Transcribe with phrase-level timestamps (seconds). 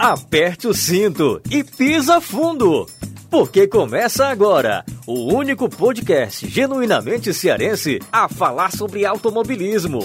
[0.00, 2.86] aperte o cinto e pisa fundo.
[3.30, 10.00] Porque começa agora o único podcast genuinamente cearense a falar sobre automobilismo.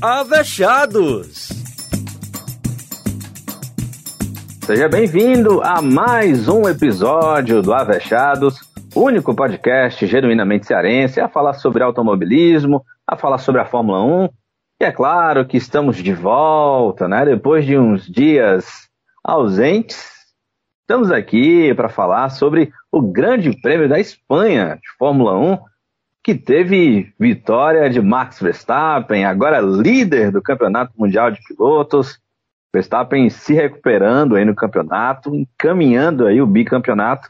[0.00, 1.50] Avechados!
[4.64, 8.58] Seja bem-vindo a mais um episódio do Avechados,
[8.94, 14.30] único podcast genuinamente cearense a falar sobre automobilismo, a falar sobre a Fórmula 1.
[14.80, 17.26] E é claro que estamos de volta, né?
[17.26, 18.85] Depois de uns dias
[19.26, 20.08] ausentes,
[20.82, 25.58] estamos aqui para falar sobre o Grande Prêmio da Espanha de Fórmula 1,
[26.22, 32.20] que teve vitória de Max Verstappen, agora líder do Campeonato Mundial de Pilotos.
[32.72, 37.28] Verstappen se recuperando aí no campeonato, encaminhando aí o bicampeonato.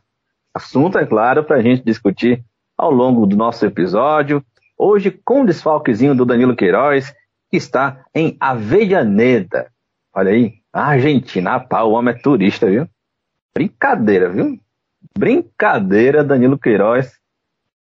[0.53, 2.45] Assunto, é claro, para a gente discutir
[2.77, 4.45] ao longo do nosso episódio.
[4.77, 7.15] Hoje, com o desfalquezinho do Danilo Queiroz,
[7.51, 9.71] que está em Avellaneda.
[10.15, 12.87] Olha aí, Argentina, pá, o homem é turista, viu?
[13.55, 14.61] Brincadeira, viu?
[15.17, 17.19] Brincadeira, Danilo Queiroz.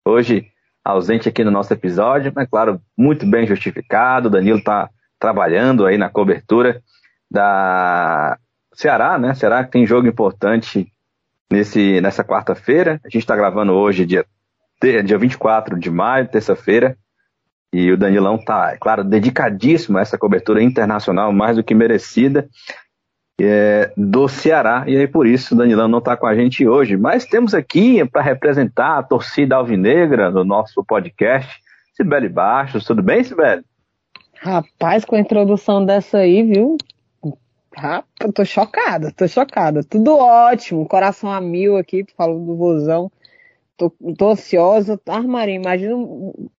[0.05, 0.47] Hoje
[0.83, 4.29] ausente aqui no nosso episódio, mas claro, muito bem justificado.
[4.29, 6.81] Danilo está trabalhando aí na cobertura
[7.29, 8.37] da
[8.73, 9.33] Ceará, né?
[9.33, 10.89] Ceará que tem jogo importante
[11.51, 13.01] nesse, nessa quarta-feira.
[13.03, 14.25] A gente está gravando hoje, dia,
[15.03, 16.97] dia 24 de maio, terça-feira.
[17.73, 22.49] E o Danilão tá, é claro, dedicadíssimo a essa cobertura internacional, mais do que merecida,
[23.39, 24.83] é, do Ceará.
[24.87, 26.97] E aí por isso o Danilão não está com a gente hoje.
[26.97, 31.59] Mas temos aqui para representar a torcida alvinegra no nosso podcast,
[31.93, 32.85] Sibeli Baixos.
[32.85, 33.63] Tudo bem, Sibeli?
[34.41, 36.77] Rapaz, com a introdução dessa aí, viu?
[37.75, 39.83] Rapaz, tô chocada, tô chocada.
[39.83, 43.11] Tudo ótimo, coração a mil aqui, falando do vozão.
[43.79, 44.99] Tô, tô ansiosa.
[45.07, 45.95] Ah, Maria, imagina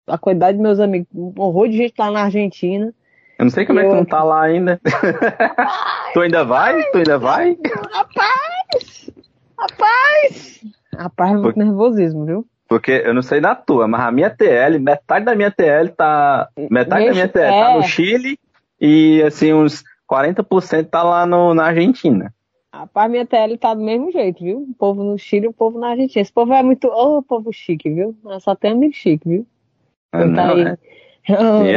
[0.08, 1.10] a quantidade de meus amigos.
[1.14, 2.94] Um horror de gente lá na Argentina.
[3.38, 4.80] Eu não sei como é que tu não tá lá ainda.
[6.14, 6.82] tu ainda vai?
[6.92, 7.58] Tu ainda vai?
[7.92, 9.12] Rapaz!
[9.60, 10.66] Rapaz!
[10.98, 11.58] Rapaz, muito Por...
[11.58, 12.46] nervosismo, viu?
[12.70, 16.48] Porque eu não sei na tua, mas a minha TL, metade da minha TL tá.
[16.70, 17.64] Metade da minha TL é.
[17.64, 18.40] tá no Chile
[18.80, 22.34] e assim, uns 40% tá lá no, na Argentina.
[22.74, 24.60] Rapaz, minha TL tá do mesmo jeito, viu?
[24.60, 26.22] O povo no Chile e o povo na Argentina.
[26.22, 26.88] Esse povo é muito.
[26.88, 28.16] Ô, oh, povo chique, viu?
[28.40, 29.48] Só tem amigo chique, viu?
[30.12, 30.56] Ah, não, tá.
[30.56, 30.78] Né?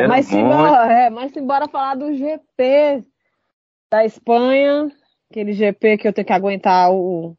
[0.07, 3.05] mas, simbora, é, mas simbora falar do GP
[3.91, 4.91] da Espanha.
[5.31, 7.35] Aquele GP que eu tenho que aguentar o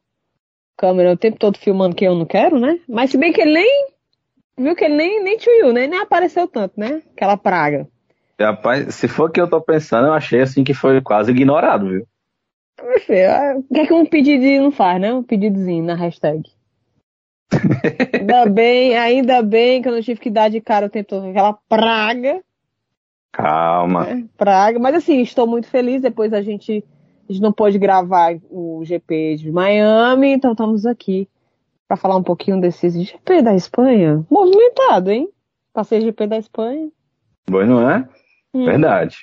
[0.76, 2.80] câmera o tempo todo filmando que eu não quero, né?
[2.88, 3.94] Mas se bem que ele nem.
[4.58, 5.86] Viu que ele nem, nem tchuiu, né?
[5.86, 7.02] Nem apareceu tanto, né?
[7.12, 7.88] Aquela praga.
[8.40, 11.88] Rapaz, se for o que eu tô pensando, eu achei assim que foi quase ignorado,
[11.88, 12.06] viu?
[13.08, 15.12] É, o que é que um pedidinho não faz, né?
[15.12, 16.50] Um pedidozinho na hashtag.
[18.12, 21.26] ainda bem, ainda bem que eu não tive que dar de cara o tempo todo
[21.26, 22.42] aquela praga.
[23.32, 24.04] Calma.
[24.04, 24.26] Né?
[24.36, 24.78] Praga.
[24.78, 26.02] Mas assim, estou muito feliz.
[26.02, 26.84] Depois a gente,
[27.28, 31.28] a gente não pôde gravar o GP de Miami, então estamos aqui
[31.86, 34.24] para falar um pouquinho desse GP da Espanha.
[34.30, 35.28] Movimentado, hein?
[35.72, 36.88] Passei GP da Espanha.
[37.48, 38.08] Bom, não é?
[38.54, 38.64] Hum.
[38.64, 39.18] Verdade.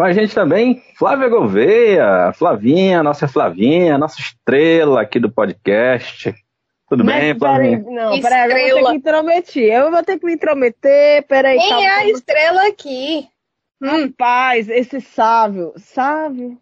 [0.00, 6.34] Com a gente também, Flávia Gouveia, Flavinha, nossa Flavinha, nossa estrela aqui do podcast.
[6.88, 7.84] Tudo Mas, bem, Flavinha?
[7.84, 9.72] Peraí, não, peraí, eu vou ter que intrometer.
[9.74, 11.58] Eu vou ter que me intrometer, peraí.
[11.58, 13.28] Quem calma, é a estrela aqui?
[13.82, 16.56] Rapaz, esse Sávio, Sávio,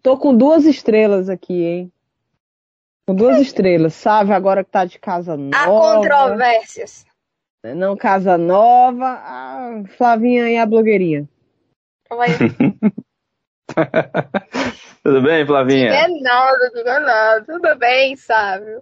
[0.00, 1.92] tô com duas estrelas aqui, hein?
[3.04, 3.94] Com duas estrelas.
[3.94, 5.56] Sávio agora que tá de casa nova.
[5.56, 7.04] Há controvérsias.
[7.74, 9.06] Não, casa nova.
[9.08, 11.28] A Flavinha e a blogueirinha.
[15.02, 15.90] tudo bem, Flavinha?
[15.90, 17.44] Não é nada, tudo é nada.
[17.44, 18.80] Tudo bem, sabe?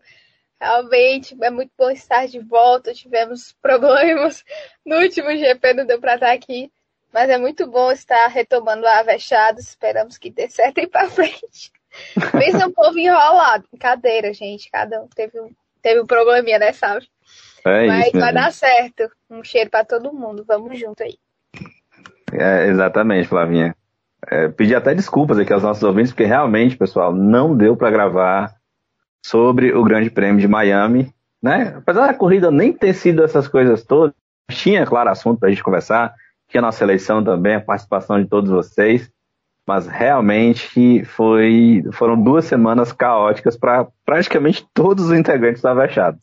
[0.61, 2.95] Realmente é muito bom estar de volta.
[2.95, 4.45] Tivemos problemas
[4.87, 6.71] no último GP, não deu pra estar aqui.
[7.13, 9.61] Mas é muito bom estar retomando a Avechado.
[9.61, 11.73] Esperamos que dê certo aí pra frente.
[12.33, 13.69] Pensa um povo enrolado.
[13.79, 14.71] Cadeira, gente.
[14.71, 15.51] Cada um teve um,
[15.83, 17.07] teve um probleminha, né, sabe?
[17.67, 19.11] É Mas isso vai dar certo.
[19.29, 20.45] Um cheiro para todo mundo.
[20.47, 21.19] Vamos junto aí.
[22.33, 23.75] É, exatamente, Flavinha.
[24.29, 28.55] É, pedir até desculpas aqui aos nossos ouvintes, porque realmente, pessoal, não deu para gravar
[29.25, 31.13] sobre o Grande Prêmio de Miami,
[31.43, 31.75] né?
[31.77, 34.15] Apesar da corrida nem ter sido essas coisas todas,
[34.51, 36.15] tinha, claro, assunto para a gente conversar,
[36.49, 39.11] tinha a nossa eleição também, a participação de todos vocês,
[39.67, 46.21] mas realmente foi, foram duas semanas caóticas para praticamente todos os integrantes da Vechados.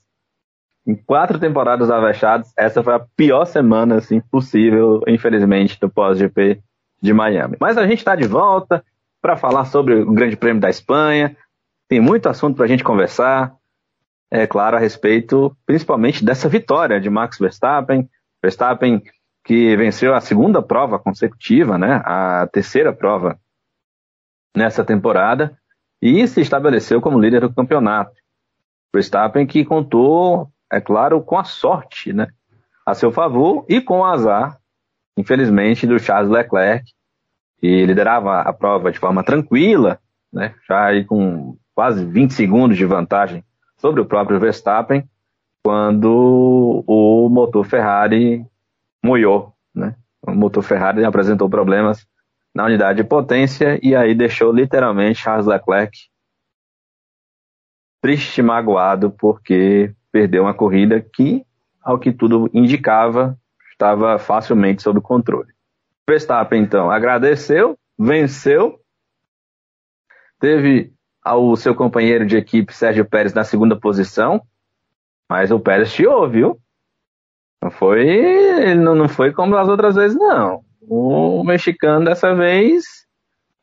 [0.86, 6.62] Em quatro temporadas avechadas, essa foi a pior semana assim, possível, infelizmente, do pós-GP
[7.02, 7.58] de Miami.
[7.60, 8.84] Mas a gente está de volta
[9.22, 11.36] para falar sobre o Grande Prêmio da Espanha.
[11.88, 13.54] Tem muito assunto para a gente conversar.
[14.32, 18.10] É claro, a respeito principalmente dessa vitória de Max Verstappen.
[18.42, 19.02] Verstappen
[19.44, 22.02] que venceu a segunda prova consecutiva, né?
[22.06, 23.40] A terceira prova
[24.56, 25.58] nessa temporada
[26.02, 28.14] e se estabeleceu como líder do campeonato.
[28.94, 32.28] Verstappen que contou, é claro, com a sorte, né,
[32.86, 34.58] a seu favor e com o azar,
[35.18, 36.92] infelizmente, do Charles Leclerc,
[37.60, 40.00] que liderava a prova de forma tranquila,
[40.32, 43.44] né, já aí com quase 20 segundos de vantagem
[43.78, 45.10] sobre o próprio Verstappen,
[45.64, 48.46] quando o motor Ferrari
[49.04, 49.96] moiou, né?
[50.22, 52.06] O motor Ferrari apresentou problemas
[52.54, 55.98] na unidade de potência e aí deixou literalmente Charles Leclerc
[58.02, 61.46] triste e magoado porque perdeu uma corrida que,
[61.82, 63.38] ao que tudo indicava,
[63.72, 65.54] estava facilmente sob controle.
[66.08, 68.80] Verstappen então agradeceu, venceu,
[70.40, 70.92] teve
[71.24, 74.42] ao seu companheiro de equipe Sérgio Pérez na segunda posição,
[75.30, 76.60] mas o Pérez chiou, viu?
[77.62, 80.64] Não foi, não, não foi como as outras vezes, não.
[80.82, 82.86] O mexicano dessa vez.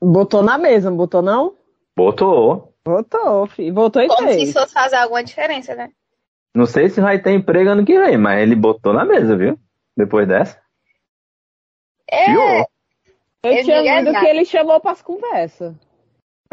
[0.00, 1.56] Botou na mesa, não botou não?
[1.96, 2.74] Botou.
[2.84, 3.74] Botou, filho.
[3.74, 4.36] Botou e Como fez.
[4.36, 5.90] se isso fosse fazer alguma diferença, né?
[6.56, 9.60] Não sei se vai ter emprego ano que vem, mas ele botou na mesa, viu?
[9.94, 10.58] Depois dessa.
[12.10, 12.30] É.
[12.30, 12.66] Eu
[13.42, 14.20] Eu lido exato.
[14.20, 15.74] que ele chamou pras conversas.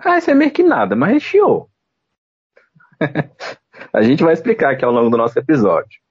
[0.04, 1.70] Ah, isso é meio que nada, mas ele chiou.
[3.94, 6.02] A gente vai explicar aqui ao longo do nosso episódio.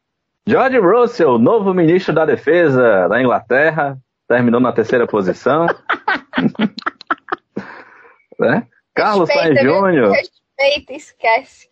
[0.47, 5.67] George Russell, novo ministro da Defesa da Inglaterra, terminou na terceira posição.
[8.41, 8.67] né?
[8.95, 9.61] Carlos Sainz?
[9.61, 11.72] Júnior, Respeita, esquece.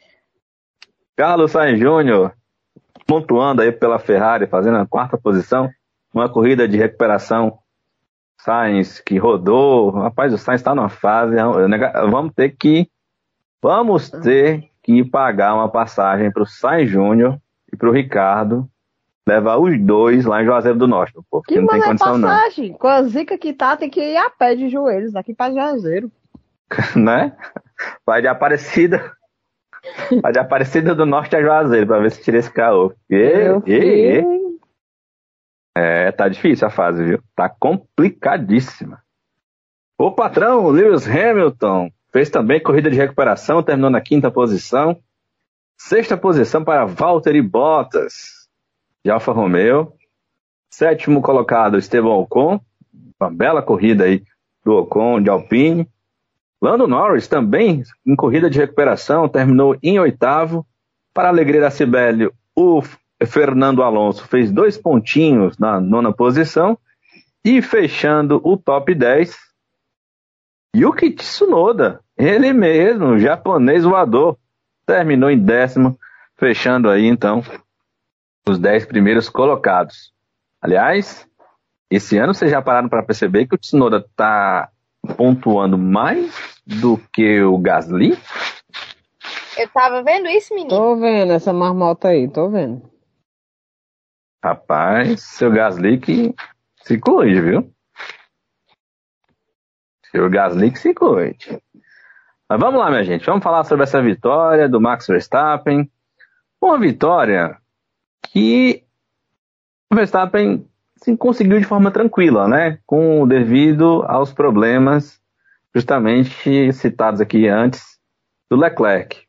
[1.20, 2.32] Carlos Sainz Júnior,
[3.06, 5.68] pontuando aí pela Ferrari, fazendo a quarta posição,
[6.14, 7.58] uma corrida de recuperação.
[8.38, 11.36] Sainz que rodou, rapaz, o Sainz está numa fase,
[12.10, 12.88] vamos ter que,
[13.60, 17.38] vamos ter que pagar uma passagem para o Sainz Júnior
[17.70, 18.66] e para o Ricardo,
[19.28, 22.16] levar os dois lá em Juazeiro do Norte, pô, porque Que não tem é condição
[22.16, 22.72] não, passagem?
[22.72, 26.10] Com a zica que tá, tem que ir a pé de joelhos daqui pra Jazeiro.
[26.96, 27.36] né?
[28.06, 29.12] Vai de Aparecida,
[30.22, 32.92] vai de Aparecida do Norte a Juazeiro, para ver se tira esse caô.
[33.08, 33.16] E,
[33.66, 34.24] e, e.
[35.76, 37.22] É, tá difícil a fase, viu?
[37.34, 39.02] Tá complicadíssima.
[39.98, 44.98] O patrão, Lewis Hamilton, fez também corrida de recuperação, terminou na quinta posição.
[45.78, 48.48] Sexta posição para Valtteri Bottas,
[49.04, 49.92] de Alfa Romeo.
[50.70, 52.60] Sétimo colocado, Esteban Ocon.
[53.20, 54.22] Uma bela corrida aí
[54.64, 55.88] do Ocon, de Alpine.
[56.60, 60.66] Lando Norris também em corrida de recuperação, terminou em oitavo.
[61.12, 62.82] Para a alegria da Sibélio, o
[63.26, 66.78] Fernando Alonso fez dois pontinhos na nona posição.
[67.44, 69.34] E fechando o top 10,
[70.76, 74.36] Yuki Tsunoda, ele mesmo, japonês voador,
[74.86, 75.98] terminou em décimo,
[76.36, 77.42] fechando aí então
[78.46, 80.12] os 10 primeiros colocados.
[80.60, 81.26] Aliás,
[81.90, 84.70] esse ano vocês já pararam para perceber que o Tsunoda está
[85.16, 88.18] pontuando mais do que o Gasly?
[89.58, 90.70] Eu tava vendo isso, menino.
[90.70, 92.90] Tô vendo essa marmota aí, tô vendo.
[94.42, 96.34] Rapaz, seu Gasly que
[96.82, 97.72] se cuide, viu?
[100.10, 101.60] Seu Gasly que se cuide.
[102.48, 103.26] Mas vamos lá, minha gente.
[103.26, 105.90] Vamos falar sobre essa vitória do Max Verstappen.
[106.60, 107.58] Uma vitória
[108.22, 108.84] que
[109.92, 110.69] o Verstappen
[111.02, 112.78] sim, conseguiu de forma tranquila, né?
[112.86, 115.20] Com devido aos problemas
[115.74, 117.98] justamente citados aqui antes
[118.50, 119.22] do Leclerc.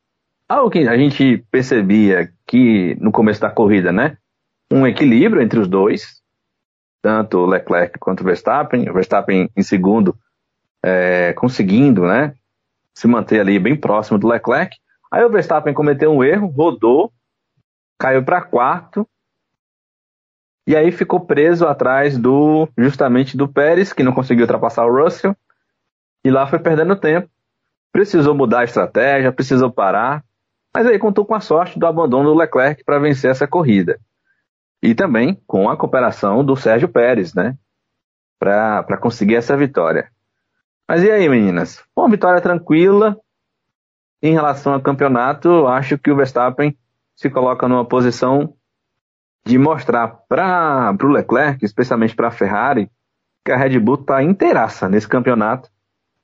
[0.50, 4.18] Algo que a gente percebia que no começo da corrida, né?
[4.72, 6.22] Um equilíbrio entre os dois,
[7.02, 8.90] tanto o Leclerc quanto o Verstappen.
[8.90, 10.16] O Verstappen em segundo,
[10.84, 12.34] é, conseguindo, né?
[12.94, 14.76] Se manter ali bem próximo do Leclerc.
[15.10, 17.12] Aí o Verstappen cometeu um erro, rodou,
[17.98, 19.08] caiu para quarto
[20.66, 25.36] e aí ficou preso atrás do justamente do Pérez, que não conseguiu ultrapassar o Russell,
[26.24, 27.30] e lá foi perdendo tempo.
[27.92, 30.24] Precisou mudar a estratégia, precisou parar,
[30.74, 34.00] mas aí contou com a sorte do abandono do Leclerc para vencer essa corrida.
[34.82, 37.58] E também com a cooperação do Sérgio Pérez, né?
[38.40, 40.10] Para conseguir essa vitória.
[40.88, 41.84] Mas e aí, meninas?
[41.96, 43.18] Uma vitória tranquila.
[44.22, 46.78] Em relação ao campeonato, acho que o Verstappen
[47.16, 48.56] se coloca numa posição
[49.44, 52.90] de mostrar para o Leclerc, especialmente para a Ferrari,
[53.44, 55.70] que a Red Bull está inteiraça nesse campeonato,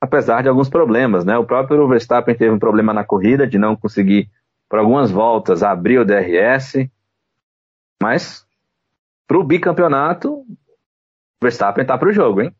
[0.00, 1.24] apesar de alguns problemas.
[1.24, 1.36] Né?
[1.36, 4.30] O próprio Verstappen teve um problema na corrida de não conseguir,
[4.68, 6.88] por algumas voltas, abrir o DRS.
[8.00, 8.46] Mas,
[9.26, 10.46] para o bicampeonato, o
[11.42, 12.54] Verstappen está para o jogo, hein?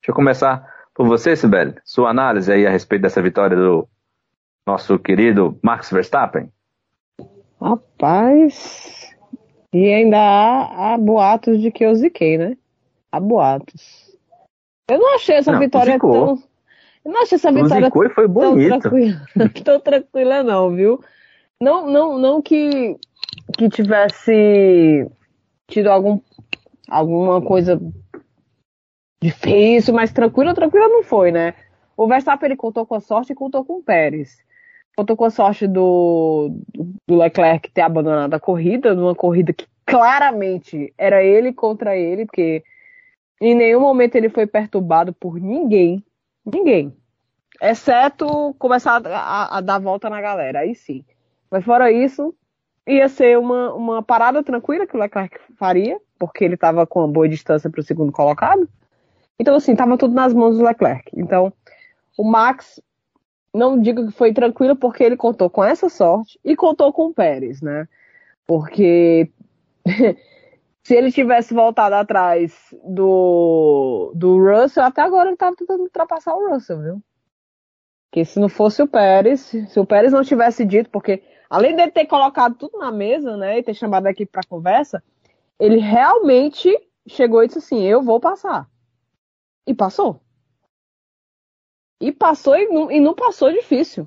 [0.00, 1.74] Deixa eu começar por você, Sibeli.
[1.84, 3.86] Sua análise aí a respeito dessa vitória do
[4.66, 6.50] nosso querido Max Verstappen.
[7.60, 8.97] Rapaz.
[9.72, 12.56] E ainda há, há boatos de que eu ziquei, né?
[13.12, 14.16] Há boatos.
[14.88, 16.12] Eu não achei essa Não, vitória zicou.
[16.12, 16.48] tão.
[17.04, 18.68] Não acho essa vitória Zicou e foi bonito.
[18.68, 19.20] tão tranquila,
[19.64, 21.02] tão tranquila não, viu?
[21.60, 22.96] Não, não, não que,
[23.56, 25.06] que tivesse
[25.66, 26.20] tido algum,
[26.88, 27.80] alguma coisa
[29.22, 31.54] difícil, mas tranquila, tranquila não foi, né?
[31.96, 34.38] O Verstappen ele contou com a sorte e contou com o Pérez.
[34.98, 36.50] Contou com a sorte do,
[37.06, 42.64] do Leclerc ter abandonado a corrida, numa corrida que claramente era ele contra ele, porque
[43.40, 46.04] em nenhum momento ele foi perturbado por ninguém.
[46.44, 46.92] Ninguém.
[47.62, 51.04] Exceto começar a, a, a dar volta na galera, aí sim.
[51.48, 52.34] Mas fora isso,
[52.84, 57.12] ia ser uma, uma parada tranquila que o Leclerc faria, porque ele estava com uma
[57.12, 58.68] boa distância para o segundo colocado.
[59.38, 61.08] Então, assim, estava tudo nas mãos do Leclerc.
[61.14, 61.52] Então,
[62.16, 62.80] o Max,
[63.58, 67.14] não digo que foi tranquilo, porque ele contou com essa sorte e contou com o
[67.14, 67.88] Pérez, né?
[68.46, 69.30] Porque
[70.82, 76.48] se ele tivesse voltado atrás do, do Russell, até agora ele estava tentando ultrapassar o
[76.48, 77.02] Russell, viu?
[78.10, 81.82] Que se não fosse o Pérez, se o Pérez não tivesse dito, porque além de
[81.82, 85.02] ele ter colocado tudo na mesa, né, e ter chamado a equipe para conversa,
[85.58, 86.74] ele realmente
[87.06, 88.68] chegou e disse assim: Eu vou passar.
[89.66, 90.20] E passou.
[92.00, 94.06] E passou e não, e não passou difícil.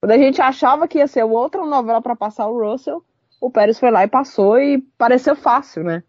[0.00, 3.02] Quando a gente achava que ia ser outra novela para passar o Russell,
[3.40, 6.02] o Pérez foi lá e passou e pareceu fácil, né?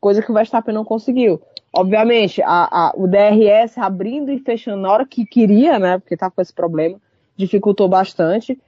[0.00, 1.42] Coisa que o Verstappen não conseguiu.
[1.72, 5.98] Obviamente, a, a, o DRS abrindo e fechando na hora que queria, né?
[5.98, 7.00] Porque tá com esse problema,
[7.36, 8.58] dificultou bastante.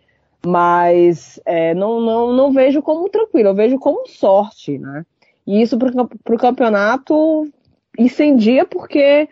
[0.44, 5.04] Mas é, não, não, não vejo como tranquilo, eu vejo como sorte, né?
[5.46, 7.48] E isso para o campeonato
[7.98, 9.28] incendia porque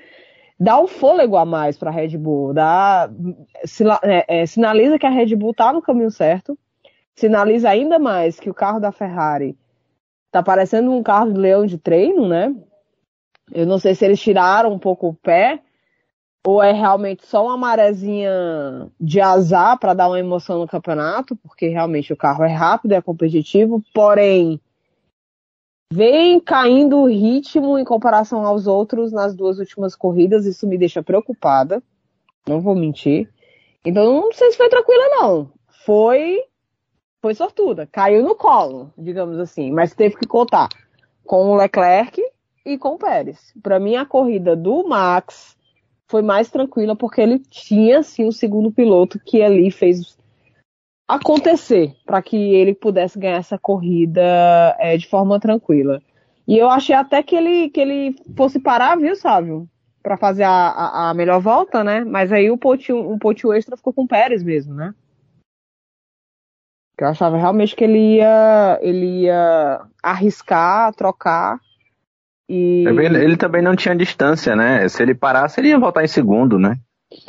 [0.59, 3.11] dá um fôlego a mais para a Red Bull, dá,
[4.03, 6.59] é, é, sinaliza que a Red Bull está no caminho certo,
[7.15, 9.57] sinaliza ainda mais que o carro da Ferrari
[10.27, 12.55] está parecendo um carro de leão de treino, né?
[13.53, 15.61] Eu não sei se eles tiraram um pouco o pé
[16.47, 18.31] ou é realmente só uma marezinha
[19.01, 23.01] de azar para dar uma emoção no campeonato, porque realmente o carro é rápido, é
[23.01, 24.61] competitivo, porém
[25.93, 31.03] vem caindo o ritmo em comparação aos outros nas duas últimas corridas, isso me deixa
[31.03, 31.83] preocupada,
[32.49, 33.31] não vou mentir.
[33.85, 35.53] Então não sei se foi tranquila não.
[35.85, 36.43] Foi
[37.21, 40.69] foi sortuda, caiu no colo, digamos assim, mas teve que contar
[41.25, 42.23] com o Leclerc
[42.67, 43.53] e com o Pérez.
[43.63, 45.57] Para mim a corrida do Max
[46.07, 50.19] foi mais tranquila porque ele tinha sim um segundo piloto que ali fez
[51.09, 54.23] acontecer para que ele pudesse ganhar essa corrida
[54.79, 56.03] é, de forma tranquila.
[56.47, 59.69] E eu achei até que ele, que ele fosse parar, viu, Sávio?
[60.03, 62.05] Para fazer a, a, a, melhor volta, né?
[62.05, 64.95] Mas aí o pontinho, um pontinho extra ficou com o Pérez mesmo, né?
[66.99, 71.59] Eu achava realmente que ele ia, ele ia arriscar, trocar.
[72.49, 72.85] E...
[72.87, 74.87] Ele também não tinha distância, né?
[74.89, 76.79] Se ele parasse, ele ia voltar em segundo, né?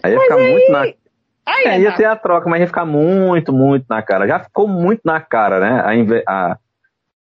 [0.03, 1.04] Aí ia Mas ficar aí- muito na
[1.45, 4.27] Aí, É, ia ter a troca, mas ia ficar muito, muito na cara.
[4.27, 6.23] Já ficou muito na cara, né?
[6.27, 6.57] A,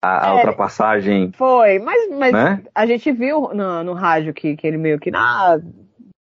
[0.02, 0.35] a, a É.
[0.37, 2.62] ultrapassagem, Foi, mas, mas né?
[2.75, 5.59] a gente viu no, no rádio que, que ele meio que, ah,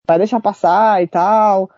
[0.08, 1.70] vai deixar passar e tal.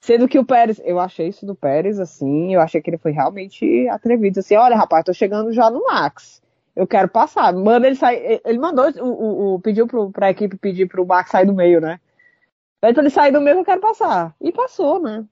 [0.00, 3.12] Sendo que o Pérez, eu achei isso do Pérez, assim, eu achei que ele foi
[3.12, 6.42] realmente atrevido, assim, olha, rapaz, tô chegando já no Max.
[6.74, 7.52] Eu quero passar.
[7.52, 8.40] Manda ele sair.
[8.44, 11.80] Ele mandou, o, o, o- pediu pro, pra equipe pedir pro Max sair do meio,
[11.80, 12.00] né?
[12.82, 14.34] Então ele sair do meio, eu quero passar.
[14.40, 15.22] E passou, né?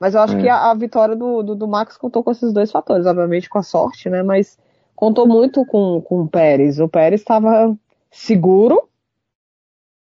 [0.00, 0.40] Mas eu acho É.
[0.42, 3.58] que a, a vitória do, do, do Max contou com esses dois fatores, obviamente com
[3.58, 4.22] a sorte, né?
[4.22, 4.58] Mas
[4.94, 6.78] contou muito com, com o Pérez.
[6.78, 7.76] O Pérez estava
[8.10, 8.88] seguro,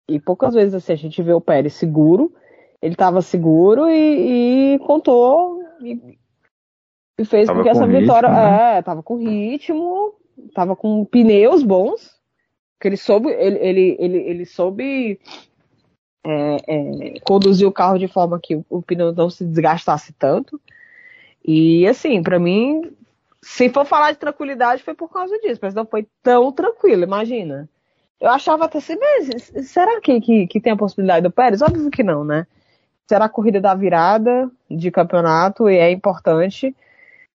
[0.09, 2.33] e poucas vezes assim, a gente vê o Pérez seguro.
[2.81, 6.19] Ele estava seguro e, e contou e,
[7.19, 8.29] e fez Tava com que essa ritmo, vitória.
[8.31, 8.79] né?
[8.79, 10.15] É, tava com ritmo,
[10.55, 12.15] tava com pneus bons.
[12.79, 15.19] Que ele soube, ele, ele, ele, ele soube
[16.27, 20.61] é, é, conduzir o carro de forma que o, pneu não se desgastasse tanto.
[21.45, 22.91] E assim, pra mim,
[23.41, 27.69] se for falar de tranquilidade, foi por causa disso, mas não foi tão tranquilo, imagina.
[28.21, 31.63] Eu achava até assim, mas será que, que, que tem a possibilidade do Pérez?
[31.63, 32.47] Óbvio que não, né?
[33.07, 36.75] Será a corrida da virada de campeonato e é importante,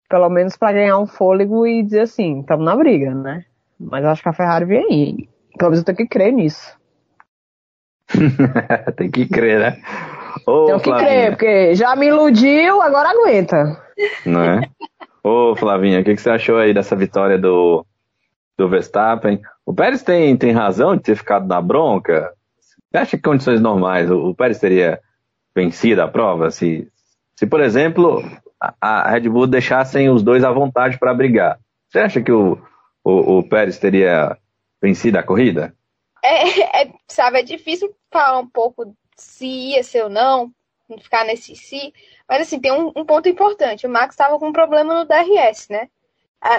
[0.09, 3.45] pelo menos para ganhar um fôlego e dizer assim, estamos na briga, né?
[3.79, 5.29] Mas eu acho que a Ferrari vem aí.
[5.59, 6.78] Pelo menos eu tenho que crer nisso.
[8.97, 9.83] Tem que crer, né?
[10.47, 13.83] Ô, Tenho que Flavinha, crer, porque já me iludiu, agora aguenta.
[14.25, 14.61] Não é?
[15.23, 17.85] Ô, Flavinha, o que, que você achou aí dessa vitória do,
[18.57, 19.41] do Verstappen?
[19.67, 22.33] O Pérez tem, tem razão de ter ficado na bronca?
[22.91, 25.01] Você acha que em condições normais o, o Pérez teria
[25.55, 26.51] vencido a prova?
[26.51, 26.89] Se,
[27.37, 28.25] se por exemplo,
[28.61, 32.59] a, a Red Bull deixassem os dois à vontade para brigar, você acha que o,
[33.05, 34.37] o, o Pérez teria
[34.81, 35.75] vencido a corrida?
[36.25, 40.53] É, é, sabe, é difícil falar um pouco se ia ser ou não,
[40.89, 41.93] não ficar nesse si.
[42.29, 43.87] Mas assim, tem um, um ponto importante.
[43.87, 45.89] O Max estava com um problema no DRS, né?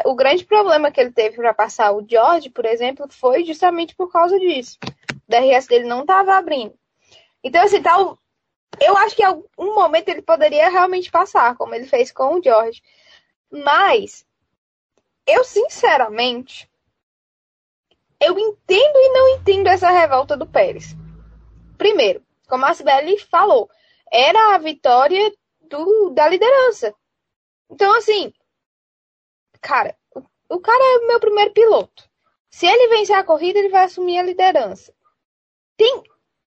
[0.06, 4.12] O grande problema que ele teve para passar o George, por exemplo, foi justamente por
[4.12, 4.78] causa disso.
[4.84, 6.78] O DRS dele não estava abrindo.
[7.42, 8.20] Então, assim, tal,
[8.82, 12.44] eu acho que em algum momento ele poderia realmente passar, como ele fez com o
[12.44, 12.82] George.
[13.50, 14.26] Mas,
[15.26, 16.70] eu sinceramente,
[18.20, 20.94] eu entendo e não entendo essa revolta do Pérez.
[21.80, 23.70] Primeiro, como a Sibeli falou,
[24.12, 26.94] era a vitória do, da liderança.
[27.72, 28.34] Então, assim,
[29.62, 32.04] cara, o, o cara é o meu primeiro piloto.
[32.50, 34.94] Se ele vencer a corrida, ele vai assumir a liderança.
[35.78, 36.04] Tem.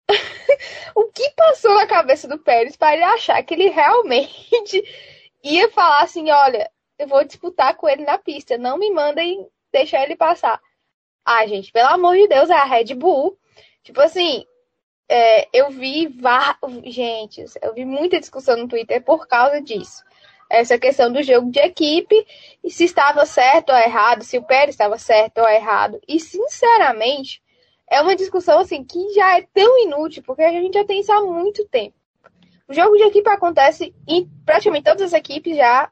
[0.96, 4.84] o que passou na cabeça do Pérez para ele achar que ele realmente
[5.44, 10.02] ia falar assim: olha, eu vou disputar com ele na pista, não me mandem deixar
[10.02, 10.60] ele passar.
[11.24, 13.38] Ah, gente, pelo amor de Deus, é a Red Bull.
[13.84, 14.46] Tipo assim,
[15.12, 16.10] é, eu vi.
[16.86, 20.04] Gente, eu vi muita discussão no Twitter por causa disso.
[20.50, 22.16] Essa questão do jogo de equipe,
[22.64, 26.00] e se estava certo ou errado, se o Pérez estava certo ou errado.
[26.08, 27.42] E, sinceramente,
[27.90, 31.12] é uma discussão assim que já é tão inútil, porque a gente já tem isso
[31.12, 31.96] há muito tempo.
[32.68, 35.90] O jogo de equipe acontece em praticamente todas as equipes já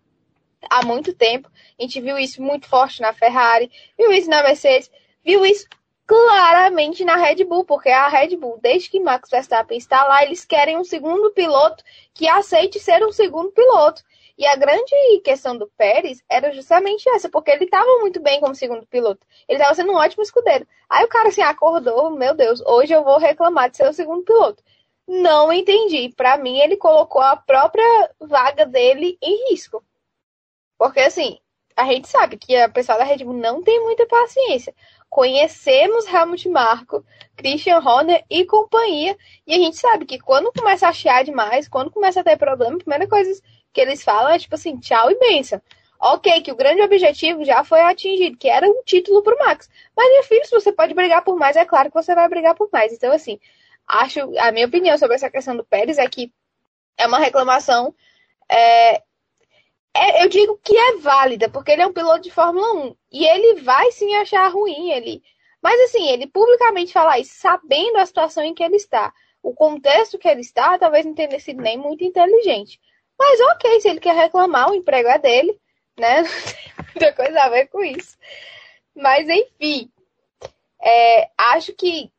[0.70, 1.50] há muito tempo.
[1.78, 4.90] A gente viu isso muito forte na Ferrari, viu isso na Mercedes,
[5.24, 5.68] viu isso
[6.10, 10.44] claramente na Red Bull, porque a Red Bull, desde que Max Verstappen está lá, eles
[10.44, 11.84] querem um segundo piloto
[12.16, 14.02] que aceite ser um segundo piloto.
[14.36, 14.92] E a grande
[15.24, 19.24] questão do Pérez era justamente essa, porque ele estava muito bem como segundo piloto.
[19.48, 20.66] Ele estava sendo um ótimo escudeiro.
[20.90, 24.24] Aí o cara assim acordou, meu Deus, hoje eu vou reclamar de ser o segundo
[24.24, 24.64] piloto.
[25.08, 26.12] Não entendi.
[26.18, 29.84] Para mim, ele colocou a própria vaga dele em risco.
[30.76, 31.38] Porque assim,
[31.76, 34.74] a gente sabe que a pessoa da Red Bull não tem muita paciência
[35.10, 37.04] conhecemos Helmut Marko,
[37.36, 41.92] Christian Horner e companhia, e a gente sabe que quando começa a chiar demais, quando
[41.92, 43.42] começa a ter problema, a primeira coisa
[43.74, 45.62] que eles falam é tipo assim, tchau e benção.
[46.02, 49.70] Ok, que o grande objetivo já foi atingido, que era um título pro Max.
[49.96, 52.56] Mas, meu filho, se você pode brigar por mais, é claro que você vai brigar
[52.56, 52.94] por mais.
[52.94, 53.38] Então, assim,
[53.86, 56.32] acho, a minha opinião sobre essa questão do Pérez é que
[56.98, 57.94] é uma reclamação
[58.50, 59.04] é,
[60.00, 62.96] é, eu digo que é válida, porque ele é um piloto de Fórmula 1.
[63.12, 65.22] E ele vai sim achar ruim ele.
[65.62, 70.18] Mas assim, ele publicamente falar isso, sabendo a situação em que ele está, o contexto
[70.18, 72.80] que ele está, talvez não tenha sido nem muito inteligente.
[73.18, 75.60] Mas ok, se ele quer reclamar, o emprego é dele,
[75.98, 76.24] né?
[76.80, 78.18] Não tem muita coisa a ver com isso.
[78.96, 79.92] Mas enfim,
[80.82, 82.10] é, acho que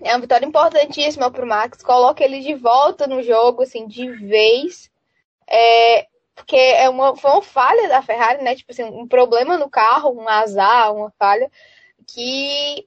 [0.00, 1.82] é uma vitória importantíssima para o Max.
[1.82, 4.90] Coloca ele de volta no jogo, assim, de vez.
[5.48, 8.54] É, porque é uma, foi uma falha da Ferrari, né?
[8.54, 11.50] Tipo assim, um problema no carro, um azar, uma falha,
[12.06, 12.86] que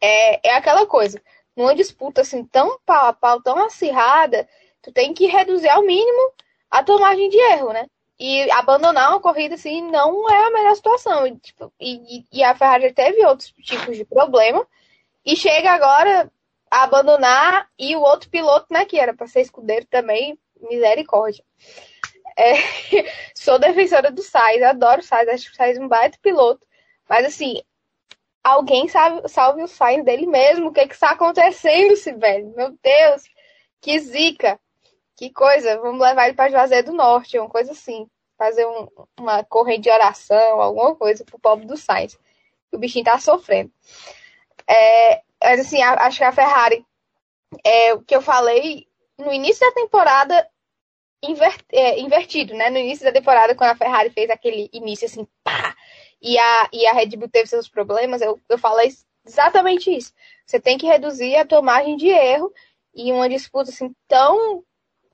[0.00, 1.20] é, é aquela coisa.
[1.56, 4.48] Numa disputa assim tão pau a pau, tão acirrada,
[4.80, 6.32] tu tem que reduzir ao mínimo
[6.70, 7.86] a tua margem de erro, né?
[8.18, 11.26] E abandonar uma corrida assim não é a melhor situação.
[11.26, 14.66] E, tipo, e, e a Ferrari teve outros tipos de problema.
[15.24, 16.30] E chega agora
[16.70, 21.44] a abandonar e o outro piloto, né, que era para ser escudeiro também, misericórdia.
[22.36, 22.54] É,
[23.34, 26.66] sou defensora do Sainz, adoro o Sainz, acho que o Sainz é um baita piloto.
[27.08, 27.62] Mas assim,
[28.42, 30.68] alguém sabe, salve o Sainz dele mesmo.
[30.68, 32.52] O que é que está acontecendo, velho?
[32.56, 33.22] Meu Deus,
[33.80, 34.58] que zica.
[35.16, 38.08] Que coisa, vamos levar ele para Juazeiro do Norte, uma coisa assim.
[38.36, 38.88] Fazer um,
[39.20, 42.18] uma corrente de oração, alguma coisa pro pobre do Sainz.
[42.72, 43.70] O bichinho tá sofrendo.
[44.66, 46.84] É, mas assim, acho que a Ferrari,
[47.64, 48.86] é, o que eu falei
[49.18, 50.48] no início da temporada,
[51.70, 52.70] é, invertido, né?
[52.70, 55.74] No início da temporada, quando a Ferrari fez aquele início assim, pá,
[56.20, 58.92] e a, e a Red Bull teve seus problemas, eu, eu falei
[59.26, 60.12] exatamente isso.
[60.46, 62.52] Você tem que reduzir a tua margem de erro
[62.94, 64.62] e uma disputa assim tão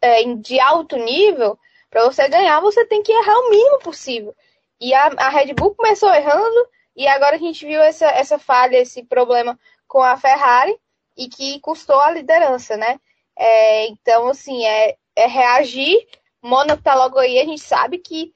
[0.01, 1.59] é, de alto nível,
[1.91, 4.35] para você ganhar, você tem que errar o mínimo possível.
[4.81, 8.77] E a, a Red Bull começou errando, e agora a gente viu essa, essa falha,
[8.77, 10.79] esse problema com a Ferrari,
[11.17, 13.01] e que custou a liderança, né?
[13.37, 16.07] É, então, assim, é, é reagir.
[16.41, 18.33] Mônaco tá logo aí, a gente sabe que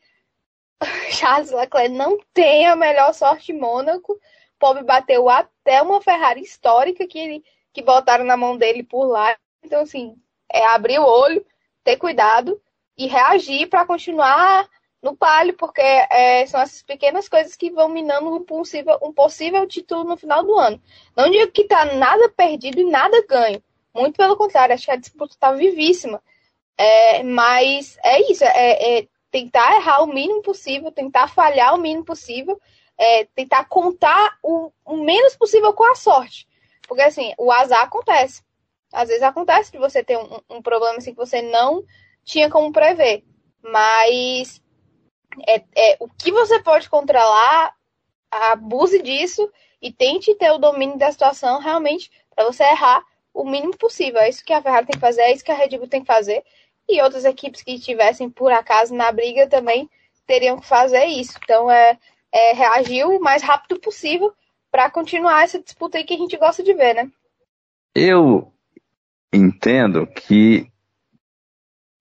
[1.12, 4.18] Charles Leclerc não tem a melhor sorte em Mônaco.
[4.58, 9.36] Pobre bateu até uma Ferrari histórica que, ele, que botaram na mão dele por lá.
[9.62, 10.16] Então, assim,
[10.50, 11.44] é abrir o olho,
[11.84, 12.60] ter cuidado
[12.96, 14.68] e reagir para continuar
[15.00, 19.66] no palio, porque é, são essas pequenas coisas que vão minando um possível, um possível
[19.66, 20.80] título no final do ano.
[21.16, 23.62] Não digo que tá nada perdido e nada ganho.
[23.92, 26.22] Muito pelo contrário, acho que a disputa tá vivíssima.
[26.76, 32.04] É, mas é isso, é, é, tentar errar o mínimo possível, tentar falhar o mínimo
[32.04, 32.60] possível,
[32.98, 36.46] é, tentar contar o, o, menos possível com a sorte.
[36.86, 38.42] Porque assim, o azar acontece.
[38.92, 41.82] Às vezes acontece de você ter um, um problema assim que você não
[42.24, 43.24] tinha como prever.
[43.62, 44.60] Mas
[45.46, 47.74] é, é, o que você pode controlar,
[48.30, 53.76] abuse disso e tente ter o domínio da situação realmente para você errar o mínimo
[53.76, 54.20] possível.
[54.20, 56.00] É isso que a Ferrari tem que fazer, é isso que a Red Bull tem
[56.00, 56.44] que fazer.
[56.88, 59.88] E outras equipes que estivessem por acaso na briga também
[60.26, 61.38] teriam que fazer isso.
[61.42, 61.98] Então é,
[62.32, 64.32] é reagir o mais rápido possível
[64.70, 67.10] para continuar essa disputa aí que a gente gosta de ver, né?
[67.94, 68.52] Eu
[69.32, 70.66] entendo que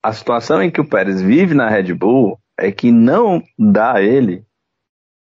[0.01, 4.01] a situação em que o Pérez vive na Red Bull é que não dá a
[4.01, 4.45] ele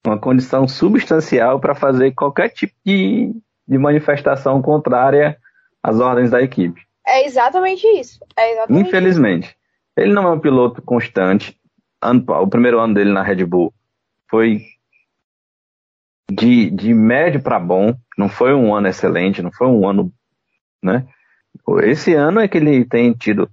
[0.07, 3.35] uma condição substancial para fazer qualquer tipo de,
[3.67, 5.39] de manifestação contrária
[5.83, 6.88] às ordens da equipe.
[7.09, 8.21] É exatamente isso.
[8.37, 9.47] É exatamente Infelizmente.
[9.47, 9.57] Isso.
[9.97, 11.59] Ele não é um piloto constante.
[12.41, 13.73] O primeiro ano dele na Red Bull
[14.31, 14.61] foi
[16.31, 17.95] de, de médio para bom.
[18.17, 20.13] Não foi um ano excelente, não foi um ano.
[20.83, 21.07] Né?
[21.83, 23.51] Esse ano é que ele tem tido,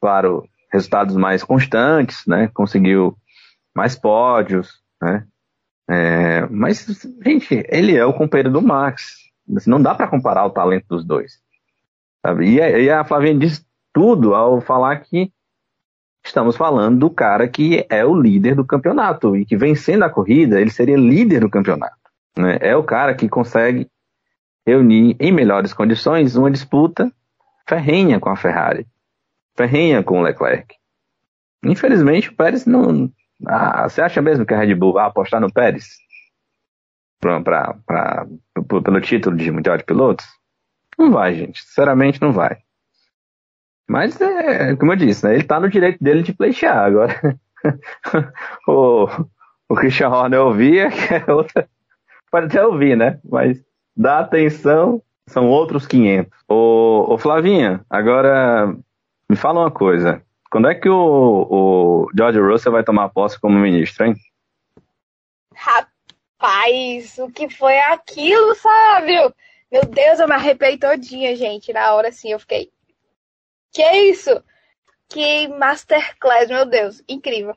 [0.00, 2.50] claro, resultados mais constantes, né?
[2.52, 3.16] Conseguiu
[3.74, 5.26] mais pódios, né?
[5.88, 6.84] É, mas,
[7.24, 9.16] gente, ele é o companheiro do Max.
[9.66, 11.40] Não dá para comparar o talento dos dois.
[12.42, 15.32] E, a, a Flavinha diz tudo ao falar que
[16.24, 20.60] estamos falando do cara que é o líder do campeonato e que vencendo a corrida,
[20.60, 21.96] ele seria líder do campeonato.
[22.36, 22.58] Né?
[22.60, 23.88] É o cara que consegue
[24.66, 27.10] reunir em melhores condições uma disputa
[27.68, 28.86] ferrenha com a Ferrari
[29.56, 30.74] ferrenha com o Leclerc.
[31.64, 33.10] Infelizmente, o Pérez não.
[33.46, 35.96] Ah, você acha mesmo que a Red Bull vai apostar no Pérez?
[37.18, 38.26] Pra, pra, pra,
[38.82, 40.26] pelo título de Mundial de Pilotos?
[40.98, 41.62] Não vai, gente.
[41.62, 42.58] Sinceramente, não vai.
[43.88, 46.78] Mas, é, como eu disse, né, ele está no direito dele de pleitear.
[46.86, 47.38] Agora,
[48.66, 49.06] o,
[49.68, 51.68] o Christian Horner ouvia, que é outra.
[52.30, 53.20] Pode até ouvir, né?
[53.24, 53.62] Mas
[53.96, 56.32] dá atenção, são outros 500.
[56.48, 58.76] Ô, ô Flavinha, agora
[59.30, 60.22] me fala uma coisa.
[60.50, 60.96] Quando é que o,
[61.50, 64.14] o George Russell vai tomar posse como ministro, hein?
[65.54, 69.12] Rapaz, o que foi aquilo, sabe?
[69.70, 71.72] Meu Deus, eu me arrepiei todinha, gente.
[71.72, 72.70] Na hora, assim, eu fiquei...
[73.72, 74.42] Que isso?
[75.08, 77.02] Que masterclass, meu Deus.
[77.08, 77.56] Incrível.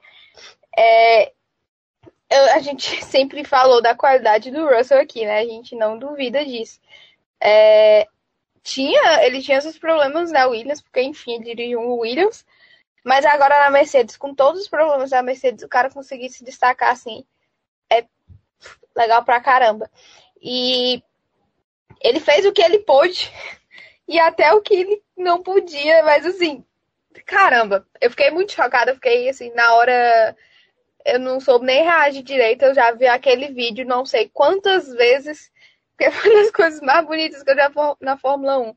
[0.78, 1.32] É,
[2.30, 5.40] eu, a gente sempre falou da qualidade do Russell aqui, né?
[5.40, 6.80] A gente não duvida disso.
[7.42, 8.08] É,
[8.64, 12.46] tinha, ele tinha seus problemas na Williams, porque enfim, ele dirigiu o Williams,
[13.04, 16.92] mas agora na Mercedes, com todos os problemas da Mercedes, o cara conseguir se destacar
[16.92, 17.26] assim,
[17.92, 18.06] é
[18.96, 19.90] legal pra caramba.
[20.42, 21.04] E
[22.02, 23.32] ele fez o que ele pôde
[24.08, 26.64] e até o que ele não podia, mas assim,
[27.26, 30.36] caramba, eu fiquei muito chocada, fiquei assim, na hora
[31.06, 35.52] eu não soube nem reagir direito, eu já vi aquele vídeo não sei quantas vezes
[36.00, 38.76] porque foi uma das coisas mais bonitas que eu já vi na Fórmula 1.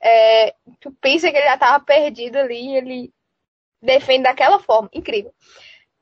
[0.00, 3.14] É, tu pensa que ele já tava perdido ali e ele
[3.80, 4.88] defende daquela forma.
[4.92, 5.34] Incrível.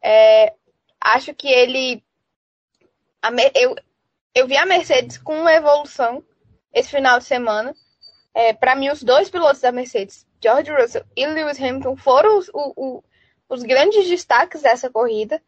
[0.03, 0.53] É,
[1.01, 2.05] acho que ele.
[3.23, 3.75] A, eu,
[4.35, 6.23] eu vi a Mercedes com uma evolução
[6.73, 7.75] esse final de semana.
[8.35, 12.49] É, para mim, os dois pilotos da Mercedes, George Russell e Lewis Hamilton, foram os,
[12.49, 13.05] o, o,
[13.49, 15.43] os grandes destaques dessa corrida.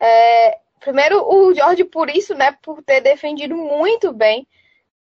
[0.00, 2.56] É, Primeiro, o Jorge por isso, né?
[2.62, 4.46] Por ter defendido muito bem.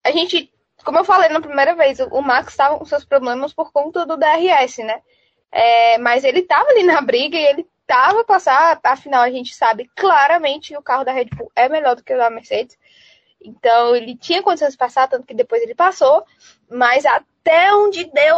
[0.03, 0.51] A gente,
[0.83, 4.17] como eu falei na primeira vez, o Max estava com seus problemas por conta do
[4.17, 5.01] DRS, né?
[5.51, 9.89] É, mas ele estava ali na briga e ele estava passar, afinal a gente sabe
[9.95, 12.77] claramente que o carro da Red Bull é melhor do que o da Mercedes.
[13.41, 16.25] Então ele tinha condições de passar, tanto que depois ele passou,
[16.69, 18.37] mas até onde deu,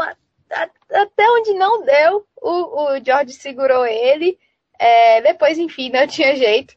[0.91, 4.37] até onde não deu, o, o George segurou ele.
[4.77, 6.75] É, depois, enfim, não tinha jeito.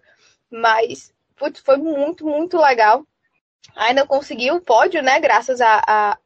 [0.51, 3.05] Mas putz, foi muito, muito legal.
[3.77, 5.19] Ainda conseguiu o pódio, né?
[5.21, 6.19] Graças a, a,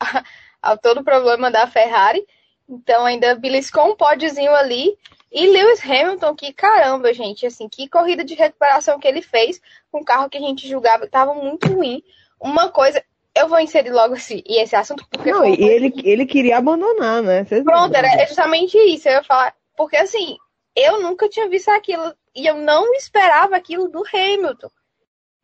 [0.00, 0.24] a,
[0.62, 2.24] a todo o problema da Ferrari.
[2.68, 4.96] Então ainda beliscou um pódiozinho ali.
[5.34, 9.98] E Lewis Hamilton, que caramba, gente, assim, que corrida de recuperação que ele fez com
[9.98, 12.04] um carro que a gente julgava que estava muito ruim.
[12.40, 13.02] Uma coisa,
[13.34, 15.32] eu vou inserir logo esse, esse assunto porque.
[15.32, 17.44] Não, e ele, ele queria abandonar, né?
[17.44, 19.08] Vocês Pronto, era justamente isso.
[19.08, 20.36] Eu ia falar, porque assim,
[20.76, 24.70] eu nunca tinha visto aquilo e eu não esperava aquilo do Hamilton.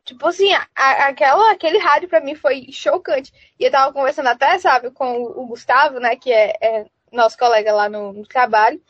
[0.05, 3.31] Tipo assim, a, aquela, aquele rádio para mim foi chocante.
[3.59, 7.37] E eu tava conversando até, sabe, com o, o Gustavo, né, que é, é, nosso
[7.37, 8.81] colega lá no, no, trabalho.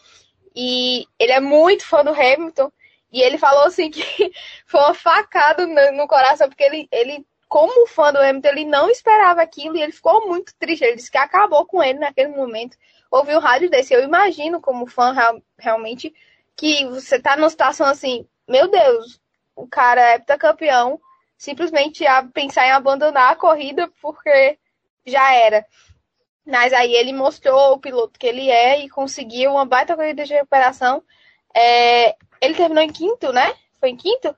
[0.56, 2.72] E ele é muito fã do Hamilton.
[3.12, 4.02] E ele falou assim que
[4.66, 8.90] foi uma facada no, no, coração, porque ele, ele, como fã do Hamilton, ele não
[8.90, 10.84] esperava aquilo e ele ficou muito triste.
[10.84, 12.78] Ele disse que acabou com ele naquele momento.
[13.10, 13.94] Ouvir um rádio desse.
[13.94, 16.14] Eu imagino como fã real, realmente
[16.56, 19.20] que você tá numa situação assim, meu Deus,
[19.56, 21.00] o cara é heptacampeão,
[21.38, 24.60] simplesmente a pensar em abandonar a corrida porque
[25.06, 25.66] já era.
[26.46, 30.34] Mas aí ele mostrou o piloto que ele é e conseguiu uma baita corrida de
[30.34, 31.04] recuperação.
[31.56, 33.54] É, ele terminou em quinto, né?
[33.80, 34.36] Foi em quinto?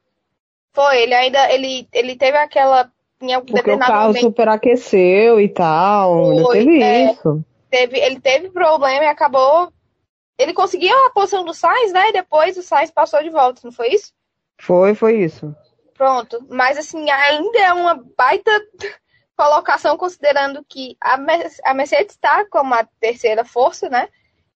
[0.74, 2.92] Foi, ele ainda ele, ele teve aquela.
[3.22, 6.42] Em Porque o carro momento, superaqueceu e tal.
[6.42, 7.46] Foi, teve é, isso.
[7.70, 9.72] Teve, ele teve problema e acabou.
[10.38, 12.10] Ele conseguiu a posição do Sainz, né?
[12.10, 14.12] E depois o Sainz passou de volta, não foi isso?
[14.60, 15.56] Foi, foi isso.
[15.94, 16.46] Pronto.
[16.50, 18.52] Mas assim, ainda é uma baita
[19.36, 24.08] colocação, considerando que a, Mercedes está como a terceira força, né?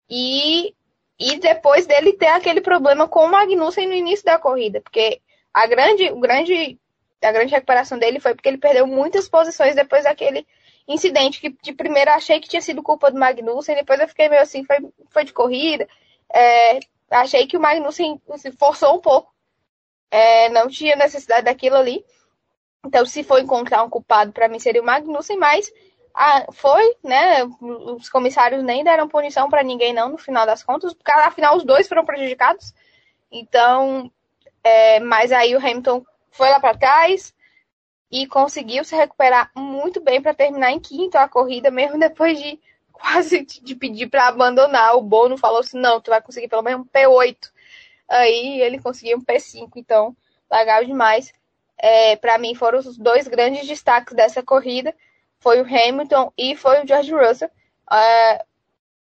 [0.08, 0.74] E,
[1.18, 5.20] e depois dele ter aquele problema com o Magnussen no início da corrida, porque
[5.52, 6.78] a grande, o grande,
[7.22, 10.46] a grande recuperação dele foi porque ele perdeu muitas posições depois daquele
[10.86, 14.42] incidente que de primeiro achei que tinha sido culpa do Magnussen, depois eu fiquei meio
[14.42, 14.76] assim, foi,
[15.10, 15.88] foi de corrida.
[16.32, 19.32] É, achei que o Magnussen se forçou um pouco.
[20.10, 22.04] É, não tinha necessidade daquilo ali.
[22.84, 25.72] Então, se for encontrar um culpado, para mim seria o Magnussen, mas
[26.14, 27.44] ah, foi, né?
[27.60, 31.64] Os comissários nem deram punição para ninguém, não, no final das contas, porque afinal os
[31.64, 32.74] dois foram prejudicados.
[33.32, 34.10] Então,
[34.62, 37.34] é, mas aí o Hamilton foi lá para trás
[38.10, 42.60] e conseguiu se recuperar muito bem para terminar em quinto a corrida, mesmo depois de
[42.92, 44.96] quase de pedir para abandonar.
[44.96, 47.36] O Bono falou assim: não, tu vai conseguir pelo menos um P8.
[48.08, 50.16] Aí ele conseguiu um P5, então
[50.50, 51.32] legal demais
[51.78, 54.94] é, para mim, foram os dois grandes destaques dessa corrida.
[55.38, 57.50] Foi o Hamilton e foi o George Russell.
[57.90, 58.44] É,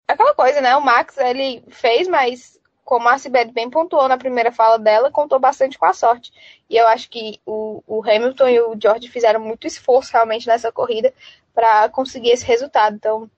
[0.09, 0.75] aquela coisa, né?
[0.77, 5.39] O Max, ele fez, mas como a Cibed bem pontuou na primeira fala dela, contou
[5.39, 6.33] bastante com a sorte.
[6.69, 10.71] E eu acho que o, o Hamilton e o George fizeram muito esforço realmente nessa
[10.71, 11.13] corrida
[11.55, 12.97] para conseguir esse resultado.
[12.97, 13.31] Então,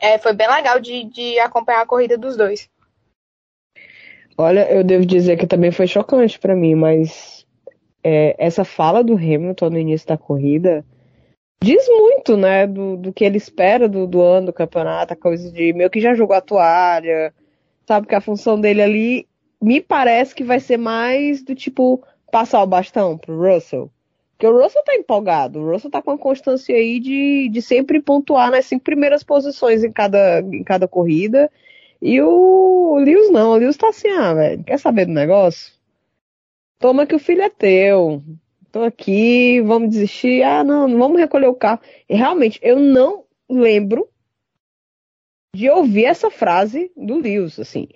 [0.00, 2.68] é, foi bem legal de, de acompanhar a corrida dos dois.
[4.36, 7.41] Olha, eu devo dizer que também foi chocante para mim, mas
[8.02, 10.84] é, essa fala do Hamilton no início da corrida
[11.62, 15.50] diz muito, né, do, do que ele espera do, do ano do campeonato, a coisa
[15.50, 17.32] de meio que já jogou a toalha,
[17.86, 19.28] sabe que a função dele ali
[19.62, 23.90] me parece que vai ser mais do tipo passar o bastão pro Russell.
[24.32, 28.02] Porque o Russell tá empolgado, o Russell tá com a constância aí de, de sempre
[28.02, 31.48] pontuar nas cinco primeiras posições em cada, em cada corrida.
[32.00, 35.72] E o Lewis não, o Lewis tá assim, ah, velho, quer saber do negócio?
[36.82, 38.24] Toma que o filho é teu.
[38.72, 40.42] Tô aqui, vamos desistir.
[40.42, 41.80] Ah, não, não vamos recolher o carro.
[42.08, 44.08] E realmente, eu não lembro
[45.54, 47.86] de ouvir essa frase do Lewis, assim.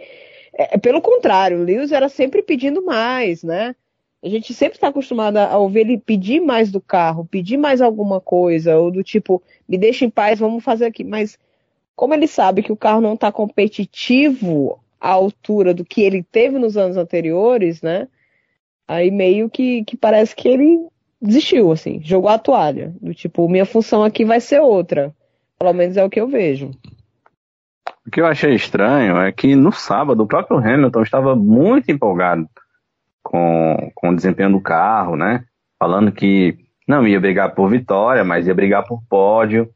[0.56, 3.74] É, é pelo contrário, o Lewis era sempre pedindo mais, né?
[4.22, 8.20] A gente sempre está acostumado a ouvir ele pedir mais do carro, pedir mais alguma
[8.20, 11.02] coisa, ou do tipo, me deixa em paz, vamos fazer aqui.
[11.02, 11.36] Mas
[11.96, 16.56] como ele sabe que o carro não está competitivo à altura do que ele teve
[16.56, 18.06] nos anos anteriores, né?
[18.88, 20.86] Aí meio que, que parece que ele
[21.20, 22.94] desistiu, assim, jogou a toalha.
[23.00, 25.14] Do tipo, minha função aqui vai ser outra.
[25.58, 26.70] Pelo menos é o que eu vejo.
[28.06, 32.48] O que eu achei estranho é que no sábado o próprio Hamilton estava muito empolgado
[33.22, 35.44] com, com o desempenho do carro, né?
[35.78, 39.68] Falando que não ia brigar por vitória, mas ia brigar por pódio.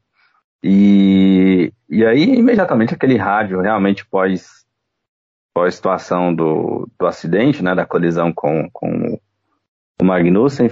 [0.63, 4.60] E, e aí, imediatamente, aquele rádio realmente pós
[5.55, 9.19] a situação do, do acidente, né, da colisão com, com
[9.99, 10.69] o Magnussen,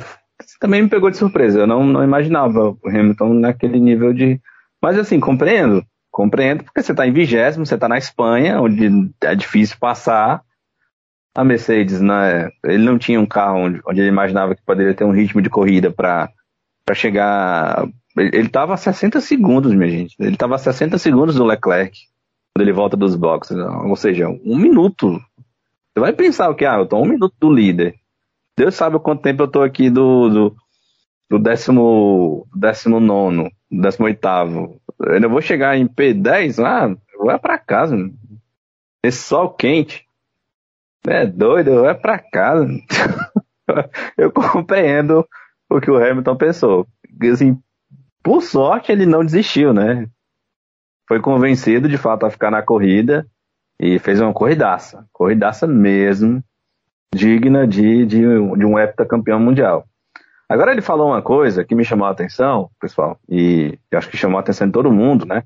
[0.60, 1.60] também me pegou de surpresa.
[1.60, 4.40] Eu não, não imaginava o Hamilton naquele nível de.
[4.82, 5.84] Mas assim, compreendo.
[6.12, 10.42] Compreendo, porque você está em vigésimo, você está na Espanha, onde é difícil passar.
[11.36, 15.04] A Mercedes, né, ele não tinha um carro onde, onde ele imaginava que poderia ter
[15.04, 16.34] um ritmo de corrida para
[16.94, 17.88] chegar.
[18.18, 20.16] Ele estava a 60 segundos, minha gente.
[20.20, 21.96] Ele estava a 60 segundos do Leclerc
[22.60, 23.58] quando ele volta dos boxes.
[23.58, 25.14] Ou seja, um minuto.
[25.14, 26.66] Você vai pensar o que?
[26.66, 27.96] Ah, eu tô um minuto do líder.
[28.58, 30.56] Deus sabe quanto tempo eu tô aqui do, do,
[31.30, 34.82] do décimo, décimo nono, décimo oitavo.
[35.00, 37.96] Eu ainda vou chegar em P10 lá, vai para casa.
[39.04, 40.06] Esse sol quente.
[41.08, 42.68] É doido, vai para casa.
[44.18, 45.26] eu compreendo
[45.70, 46.88] o que o Hamilton pensou.
[47.32, 47.58] Assim,
[48.22, 50.10] por sorte ele não desistiu, né?
[51.10, 53.26] Foi convencido de fato a ficar na corrida
[53.80, 56.44] e fez uma corridaça, corridaça mesmo,
[57.12, 59.88] digna de, de, de um heptacampeão mundial.
[60.48, 64.18] Agora ele falou uma coisa que me chamou a atenção, pessoal, e eu acho que
[64.18, 65.44] chamou a atenção de todo mundo, né?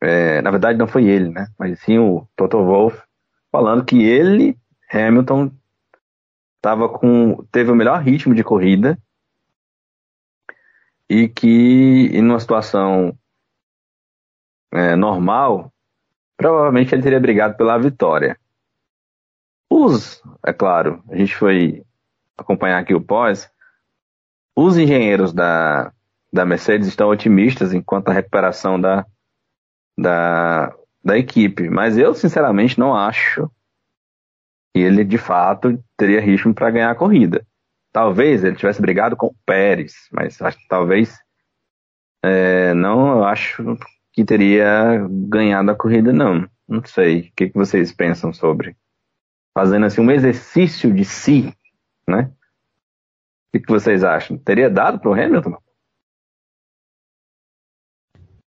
[0.00, 1.48] É, na verdade não foi ele, né?
[1.58, 3.02] Mas sim o Toto Wolff
[3.50, 4.56] falando que ele,
[4.90, 5.50] Hamilton,
[6.62, 8.98] tava com, teve o melhor ritmo de corrida
[11.06, 13.14] e que em uma situação
[14.72, 15.72] é, normal,
[16.36, 18.38] provavelmente ele teria brigado pela vitória.
[19.70, 21.84] Os, é claro, a gente foi
[22.36, 23.50] acompanhar aqui o pós,
[24.56, 25.92] os engenheiros da,
[26.32, 29.06] da Mercedes estão otimistas enquanto a recuperação da,
[29.96, 31.68] da, da equipe.
[31.70, 33.50] Mas eu, sinceramente, não acho
[34.74, 37.46] que ele, de fato, teria ritmo para ganhar a corrida.
[37.92, 41.18] Talvez ele tivesse brigado com o Pérez, mas acho talvez
[42.24, 43.76] é, não eu acho
[44.12, 46.48] que teria ganhado a corrida, não.
[46.68, 47.28] Não sei.
[47.28, 48.76] O que, que vocês pensam sobre?
[49.54, 51.54] Fazendo assim um exercício de si,
[52.06, 52.30] né?
[53.48, 54.38] O que, que vocês acham?
[54.38, 55.56] Teria dado para o Hamilton?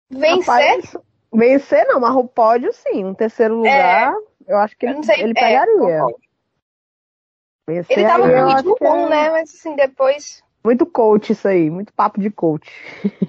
[0.10, 0.40] Vencer?
[0.40, 0.98] Rapaz,
[1.34, 3.04] vencer não, mas o pódio sim.
[3.04, 6.06] Um terceiro lugar, é, eu acho que ele, sei, ele é, pegaria.
[7.68, 9.30] Vencer, ele tava muito bom, né?
[9.32, 10.44] Mas assim, depois.
[10.64, 12.70] Muito coach isso aí, muito papo de coach.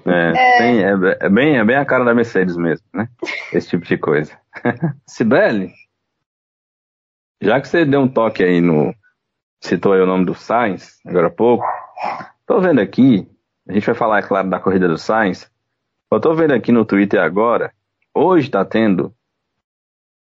[0.05, 0.59] É, é.
[0.59, 3.09] Bem, é, é, bem, é bem a cara da Mercedes mesmo, né?
[3.51, 4.37] Esse tipo de coisa.
[5.05, 5.73] Sibeli,
[7.41, 8.95] já que você deu um toque aí no.
[9.61, 11.65] Citou aí o nome do Sainz, agora há pouco.
[12.45, 13.27] Tô vendo aqui,
[13.67, 15.49] a gente vai falar, é claro, da corrida do Sainz.
[16.11, 17.73] Eu tô vendo aqui no Twitter agora,
[18.13, 19.13] hoje tá tendo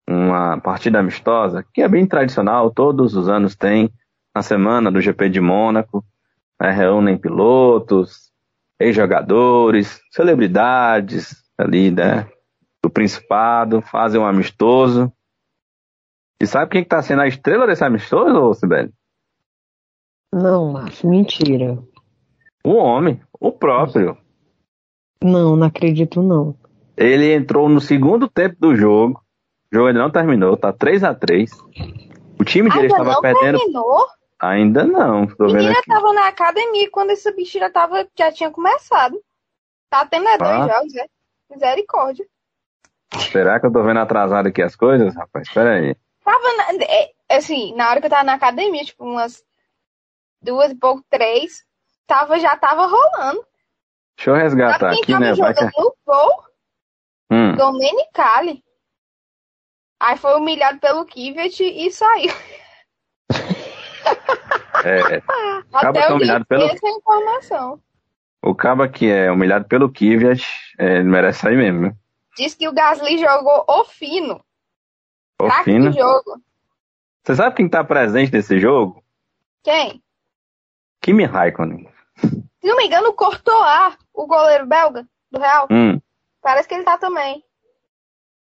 [0.08, 3.92] uma partida amistosa, que é bem tradicional, todos os anos tem,
[4.34, 6.06] na semana do GP de Mônaco,
[6.62, 8.32] né, reúnem pilotos,
[8.80, 12.30] ex-jogadores, celebridades ali, né,
[12.84, 15.12] do Principado, fazem um amistoso.
[16.42, 18.92] E sabe quem está sendo a estrela desse amistoso, Sibeli?
[20.34, 21.78] Não, macho, mentira.
[22.64, 24.18] O homem, o próprio.
[25.24, 26.56] Não, não acredito não.
[26.98, 29.22] Ele entrou no segundo tempo do jogo.
[29.72, 31.52] O jogo ainda não terminou, tá 3 a 3
[32.40, 33.58] O time dele estava perdendo.
[33.58, 34.08] Terminou?
[34.40, 35.28] Ainda não.
[35.28, 35.88] Tô Menina vendo aqui.
[35.88, 39.22] tava na academia quando essa bicha já, tava, já tinha começado.
[39.90, 41.06] Tá tendo é dois jogos, né?
[41.50, 42.28] Misericórdia.
[43.32, 45.48] Será que eu tô vendo atrasado aqui as coisas, rapaz?
[45.48, 45.96] Espera aí.
[46.24, 49.44] Tava, na, é, assim, na hora que eu tava na academia, tipo, umas
[50.42, 51.64] duas e pouco, três,
[52.06, 53.46] tava, já tava rolando.
[54.18, 55.34] Deixa eu resgatar aqui, tava né?
[55.34, 55.82] Jogando Vai que...
[55.82, 56.46] no gol,
[57.32, 57.56] hum.
[57.56, 58.64] Domenicali.
[60.00, 62.32] Aí foi humilhado pelo Kivet e saiu.
[64.84, 65.18] É,
[65.74, 66.64] acaba Até é humilhado pelo.
[66.64, 67.82] Essa informação.
[68.44, 70.46] O caba que é humilhado pelo Kvyat,
[70.78, 71.98] é, ele merece sair mesmo.
[72.38, 74.44] Diz que o Gasly jogou o fino.
[75.42, 75.92] O fino?
[75.92, 76.40] jogo.
[77.24, 79.04] Você sabe quem tá presente nesse jogo?
[79.64, 80.04] Quem?
[81.02, 81.90] Kimi Raikkonen.
[82.20, 85.68] Se não me engano, cortou a o goleiro belga do Real.
[85.72, 86.00] Hum.
[86.42, 87.44] Parece que ele tá também.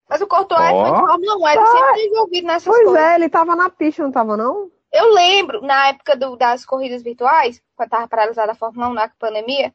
[0.09, 0.85] Mas o Courtois oh.
[0.85, 1.71] foi de Fórmula 1, ele tá.
[1.71, 2.93] sempre envolvido nessas pois coisas.
[2.93, 4.71] Pois é, ele tava na pista, não tava não?
[4.91, 9.09] Eu lembro, na época do, das corridas virtuais, quando estava paralisada a Fórmula 1 na
[9.09, 9.73] pandemia,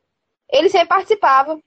[0.49, 1.59] ele sempre participava.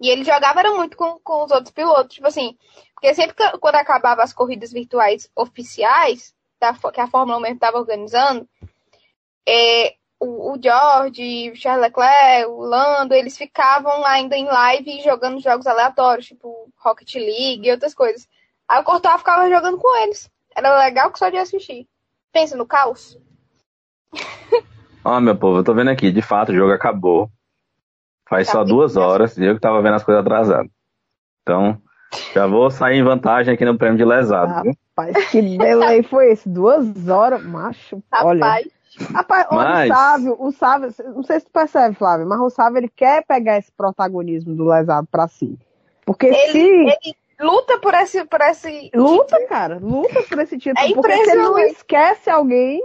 [0.00, 2.14] E ele jogava era muito com, com os outros pilotos.
[2.14, 2.56] Tipo assim,
[2.94, 7.54] porque sempre que, quando acabava as corridas virtuais oficiais, da, que a Fórmula 1 mesmo
[7.56, 8.48] estava organizando,
[9.46, 15.40] é, o, o George, o Charles Leclerc, o Lando, eles ficavam ainda em live jogando
[15.40, 18.28] jogos aleatórios, tipo Rocket League e outras coisas.
[18.66, 20.30] Aí o Courtois ficava jogando com eles.
[20.54, 21.88] Era legal que só de assistir.
[22.32, 23.18] Pensa no caos.
[25.04, 27.30] Ó, oh, meu povo, eu tô vendo aqui, de fato, o jogo acabou.
[28.28, 30.70] Faz tá só duas horas e eu que tava vendo as coisas atrasadas.
[31.42, 31.80] Então,
[32.34, 34.68] já vou sair em vantagem aqui no prêmio de lesado.
[34.96, 36.48] Rapaz, que delay foi esse?
[36.48, 38.02] Duas horas, macho.
[38.12, 38.26] Rapaz.
[38.26, 38.64] Olha.
[39.14, 39.90] Rapaz, Mas...
[39.90, 43.24] o Sávio, o Sávio, não sei se tu percebe, Flávio, mas o Sávio ele quer
[43.24, 45.56] pegar esse protagonismo do lesado pra si.
[46.04, 46.58] Porque ele, se.
[46.58, 48.90] Ele luta por esse, por esse.
[48.94, 49.48] Luta, título.
[49.48, 50.86] cara, luta por esse título.
[50.86, 52.80] É porque se ele não esquece alguém.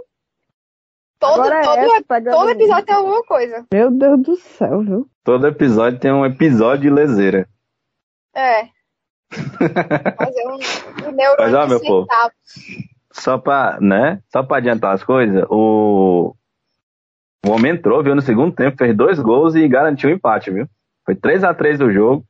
[1.20, 3.66] Todo, todo, é todo episódio tem alguma coisa.
[3.72, 5.10] Meu Deus do céu, viu?
[5.24, 7.48] Todo episódio tem um episódio de leseira.
[8.36, 8.68] É.
[9.32, 12.08] Fazer um, um neurônio Mas, ó, meu povo,
[13.14, 14.22] só pra, né?
[14.32, 16.36] Só pra adiantar as coisas, o.
[17.46, 20.66] O homem entrou, viu, no segundo tempo, fez dois gols e garantiu o empate, viu?
[21.06, 22.26] Foi 3 a 3 o jogo.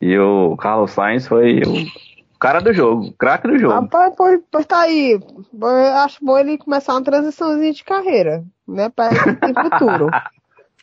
[0.00, 3.74] E o Carlos Sainz foi o cara do jogo, o craque do jogo.
[3.74, 5.18] Rapaz, pois, pois tá aí.
[5.60, 8.88] Eu acho bom ele começar uma transiçãozinha de carreira, né?
[8.88, 10.08] Pra ter futuro.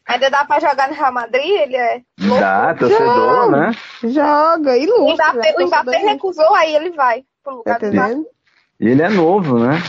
[0.07, 1.49] Ainda dá pra jogar no Real Madrid?
[1.49, 2.39] Ele é louco.
[2.39, 3.71] Dá, torcedor, né?
[4.03, 5.31] Joga, e lustra.
[5.31, 5.63] O Mbappé, né?
[5.63, 8.27] o Mbappé recusou, aí ele vai pro lugar tá do
[8.79, 9.81] E ele é novo, né?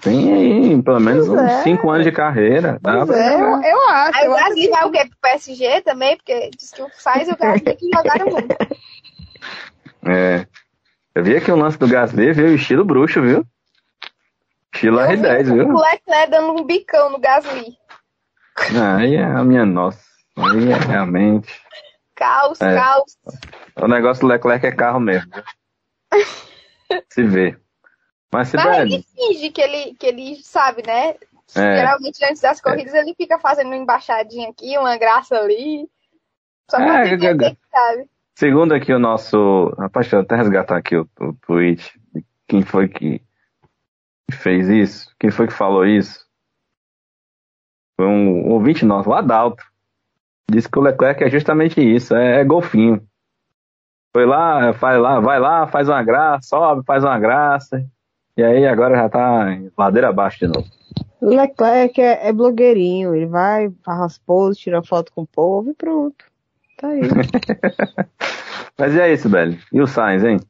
[0.00, 1.94] Tem aí pelo menos pois uns 5 é.
[1.94, 2.80] anos de carreira.
[2.86, 4.18] É, eu, eu, acho.
[4.18, 4.98] Aí o Gasly vai o quê?
[5.00, 6.16] Pro PSG também?
[6.16, 8.56] Porque diz que o Sainz e o Gasly tem que jogar muito.
[10.06, 10.46] É.
[11.14, 12.54] Eu vi aqui o lance do Gasly, viu?
[12.54, 13.44] Estilo bruxo, viu?
[14.72, 15.68] Estilo R10, viu?
[15.68, 17.76] O Leclerc dando um bicão no Gasly.
[18.96, 20.00] Aí é a minha nossa.
[20.36, 21.60] Aí é realmente.
[22.14, 22.74] Caos, é.
[22.74, 23.18] caos.
[23.76, 25.30] O negócio do Leclerc é carro mesmo.
[27.10, 27.56] se vê.
[28.32, 31.16] Mas Mas ele finge que ele, que ele sabe, né?
[31.56, 31.76] É.
[31.76, 35.88] Geralmente antes das corridas ele fica fazendo uma embaixadinha aqui, uma graça ali.
[36.70, 38.08] Só pra é, entender, sabe?
[38.36, 39.74] Segundo aqui o nosso.
[39.76, 42.00] Rapaz, deixa eu até resgatar aqui o, o tweet.
[42.46, 43.20] Quem foi que
[44.30, 45.14] fez isso?
[45.18, 46.24] Quem foi que falou isso?
[47.96, 49.64] Foi um, um ouvinte nosso, o Adalto.
[50.50, 53.06] Disse que o Leclerc é justamente isso, é, é golfinho.
[54.12, 57.86] Foi lá, faz lá, vai lá, faz uma graça, sobe, faz uma graça.
[58.40, 60.66] E aí agora já tá em ladeira abaixo de novo.
[61.20, 65.74] Leclerc é, é blogueirinho, ele vai, faz as poses, tira foto com o povo e
[65.74, 66.24] pronto.
[66.78, 67.02] Tá aí.
[68.78, 69.60] Mas e aí, Sibeli?
[69.70, 70.40] E o Sainz, hein?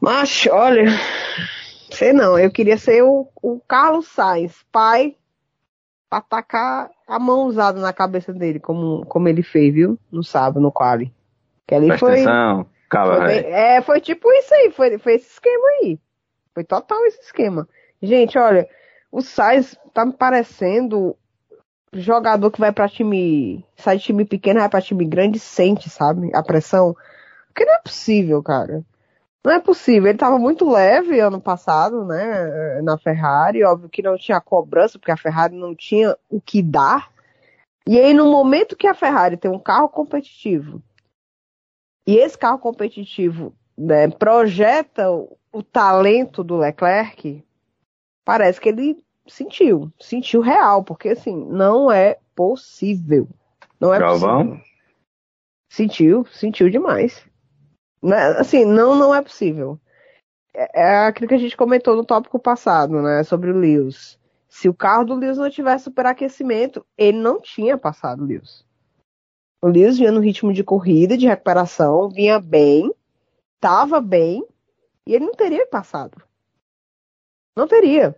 [0.00, 0.86] Mas, olha,
[1.90, 5.16] sei não, eu queria ser o, o Carlos Sainz, pai,
[6.08, 9.98] pra tacar a mão usada na cabeça dele, como, como ele fez, viu?
[10.10, 11.12] No sábado, no quali.
[11.66, 12.14] Que ali Presta foi.
[12.14, 12.66] Atenção.
[12.88, 15.98] Calma, foi bem, é, foi tipo isso aí, foi, foi esse esquema aí.
[16.54, 17.68] Foi total esse esquema.
[18.00, 18.68] Gente, olha,
[19.10, 21.16] o Sainz tá me parecendo
[21.92, 26.30] jogador que vai para time, sai de time pequeno, vai para time grande, sente, sabe,
[26.34, 26.96] a pressão.
[27.48, 28.84] Porque não é possível, cara.
[29.44, 30.08] Não é possível.
[30.08, 35.12] Ele tava muito leve ano passado, né, na Ferrari, óbvio que não tinha cobrança, porque
[35.12, 37.12] a Ferrari não tinha o que dar.
[37.86, 40.82] E aí, no momento que a Ferrari tem um carro competitivo,
[42.06, 45.06] e esse carro competitivo né, projeta
[45.54, 47.44] o, talento do Leclerc,
[48.24, 53.28] parece que ele sentiu, sentiu real, porque assim, não é possível.
[53.80, 54.48] Não é Galvão?
[54.48, 54.64] possível.
[55.70, 57.26] Sentiu, sentiu demais.
[58.02, 59.80] Né, assim, não, não é possível.
[60.54, 64.18] É, é aquilo que a gente comentou no tópico passado, né, sobre o Lewis.
[64.48, 68.64] Se o carro do Lewis não tivesse superaquecimento, ele não tinha passado o Lewis.
[69.60, 72.92] O Lewis vinha no ritmo de corrida, de recuperação, vinha bem,
[73.56, 74.46] estava bem,
[75.06, 76.22] e ele não teria passado.
[77.56, 78.16] Não teria.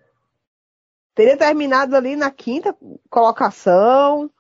[1.15, 2.77] Teria terminado ali na quinta
[3.11, 4.31] colocação.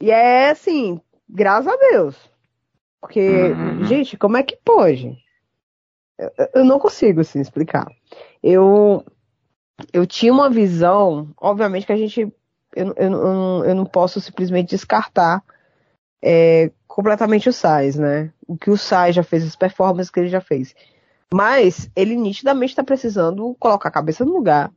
[0.00, 2.30] E é assim, graças a Deus.
[3.00, 3.84] Porque, uhum.
[3.84, 5.16] gente, como é que pode?
[6.18, 7.86] Eu, eu não consigo assim explicar.
[8.42, 9.04] Eu
[9.94, 12.20] eu tinha uma visão, obviamente que a gente
[12.76, 15.42] eu, eu, eu, eu não posso simplesmente descartar
[16.22, 18.32] é, completamente o Sais, né?
[18.46, 20.74] O que o Sais já fez, as performances que ele já fez.
[21.32, 24.72] Mas ele nitidamente está precisando colocar a cabeça no lugar,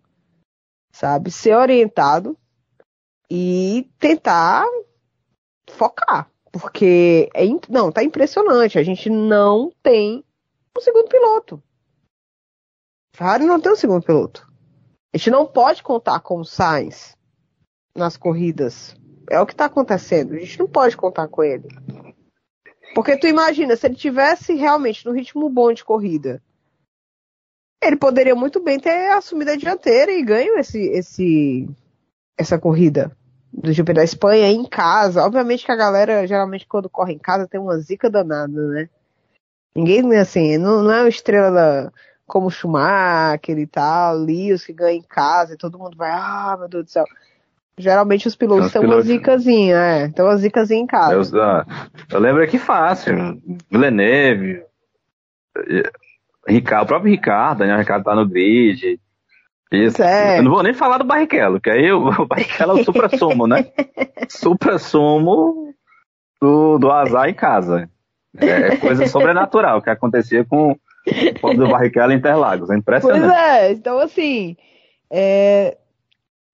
[0.91, 1.31] sabe?
[1.31, 2.37] Ser orientado
[3.29, 4.65] e tentar
[5.71, 6.29] focar.
[6.51, 8.77] Porque é não, tá impressionante.
[8.77, 10.23] A gente não tem
[10.77, 11.61] um segundo piloto.
[13.15, 14.47] Ferrari não tem um segundo piloto.
[15.13, 17.17] A gente não pode contar com o Sainz
[17.95, 18.95] nas corridas
[19.29, 20.33] é o que está acontecendo.
[20.33, 21.67] A gente não pode contar com ele.
[22.93, 26.41] Porque tu imagina, se ele tivesse realmente no ritmo bom de corrida,
[27.81, 31.67] ele poderia muito bem ter assumido a dianteira e ganho esse, esse,
[32.37, 33.15] essa corrida
[33.51, 35.23] do GP da Espanha em casa.
[35.23, 38.89] Obviamente que a galera, geralmente, quando corre em casa, tem uma zica danada, né?
[39.75, 41.91] Ninguém, assim, não, não é uma estrela da,
[42.25, 46.67] como Schumacher e tal, Lewis que ganha em casa e todo mundo vai, ah, meu
[46.67, 47.05] Deus do céu.
[47.77, 50.09] Geralmente os pilotos têm uma zicazinha, é.
[50.09, 51.13] Tem uma zicazinha em casa.
[51.13, 51.65] Eu, ah,
[52.11, 53.41] eu lembro aqui fácil.
[53.69, 54.61] Villeneuve,
[56.47, 57.75] Ricardo, o próprio Ricardo, né?
[57.75, 58.99] O Ricardo tá no grid.
[59.71, 60.03] Isso.
[60.03, 60.37] É.
[60.37, 63.47] Eu não vou nem falar do Barrichello, que aí o, o Barrichello é o supra-sumo,
[63.47, 63.65] né?
[64.29, 65.73] supra-sumo
[66.39, 67.89] do, do azar em casa.
[68.37, 70.77] É, é coisa sobrenatural que acontecia com
[71.41, 72.69] o do Barrichello em Interlagos.
[72.69, 73.21] É impressionante.
[73.21, 74.55] Pois é, então assim,
[75.11, 75.77] é,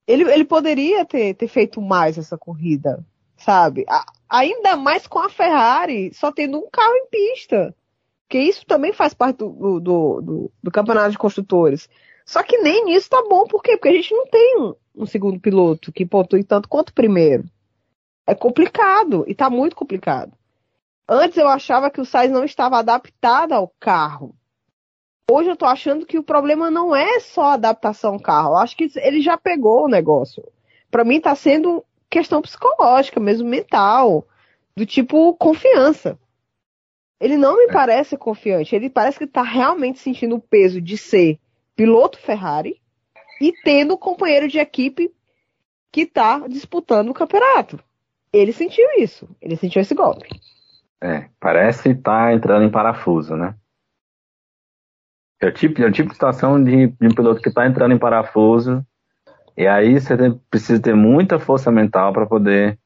[0.10, 3.05] ele, ele poderia ter, ter feito mais essa corrida,
[3.38, 3.86] sabe?
[3.88, 7.76] A, ainda mais com a Ferrari só tendo um carro em pista.
[8.28, 11.88] Porque isso também faz parte do, do, do, do campeonato de construtores.
[12.26, 13.78] Só que nem nisso tá bom, por quê?
[13.78, 17.43] Porque a gente não tem um, um segundo piloto que pontue tanto quanto o primeiro.
[18.26, 20.34] É complicado, e tá muito complicado.
[21.07, 24.36] Antes eu achava que o Sainz não estava adaptado ao carro.
[25.32, 28.50] Hoje eu tô achando que o problema não é só a adaptação ao carro.
[28.50, 30.44] Eu acho que ele já pegou o negócio.
[30.90, 34.26] Para mim tá sendo questão psicológica, mesmo mental,
[34.76, 36.18] do tipo confiança.
[37.20, 37.72] Ele não me é.
[37.72, 38.76] parece confiante.
[38.76, 41.40] Ele parece que tá realmente sentindo o peso de ser
[41.76, 42.82] piloto Ferrari
[43.40, 45.14] e tendo um companheiro de equipe
[45.92, 47.80] que tá disputando o campeonato.
[48.34, 49.30] Ele sentiu isso.
[49.40, 50.28] Ele sentiu esse golpe.
[51.00, 53.54] É, parece estar tá entrando em parafuso, né?
[55.42, 57.94] É o tipo, é o tipo de situação de, de um piloto que está entrando
[57.94, 58.86] em parafuso.
[59.56, 62.78] E aí você tem, precisa ter muita força mental para poder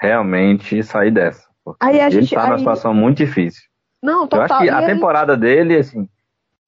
[0.00, 1.48] realmente sair dessa.
[1.80, 3.62] Aí a ele está numa situação muito difícil.
[4.02, 4.46] Não, total.
[4.46, 6.08] Eu acho que a temporada dele, assim,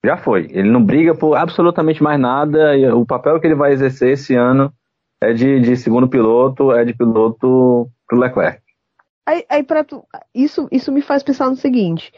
[0.04, 0.48] Já foi.
[0.50, 2.76] Ele não briga por absolutamente mais nada.
[2.76, 4.72] E o papel que ele vai exercer esse ano
[5.20, 8.60] é de, de segundo piloto, é de piloto pro Leclerc.
[9.24, 10.04] Aí, aí tu,
[10.34, 12.12] isso, isso me faz pensar no seguinte: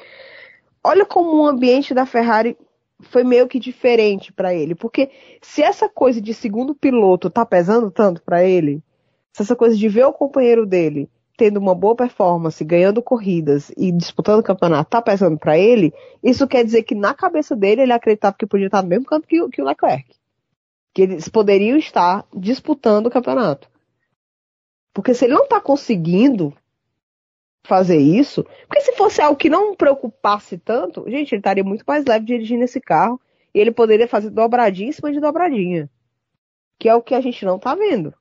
[0.82, 2.56] olha como o ambiente da Ferrari
[3.00, 5.10] foi meio que diferente para ele, porque
[5.42, 8.82] se essa coisa de segundo piloto tá pesando tanto para ele,
[9.32, 13.90] se essa coisa de ver o companheiro dele tendo uma boa performance, ganhando corridas e
[13.90, 15.92] disputando o campeonato tá pesando para ele,
[16.22, 19.26] isso quer dizer que na cabeça dele ele acreditava que podia estar no mesmo canto
[19.26, 20.14] que, que o Leclerc.
[20.94, 23.68] Que eles poderiam estar disputando o campeonato.
[24.92, 26.54] Porque se ele não tá conseguindo
[27.64, 32.04] fazer isso, porque se fosse algo que não preocupasse tanto, gente, ele estaria muito mais
[32.04, 33.20] leve dirigindo esse carro
[33.54, 35.90] e ele poderia fazer dobradinha em cima de dobradinha.
[36.78, 38.14] Que é o que a gente não tá vendo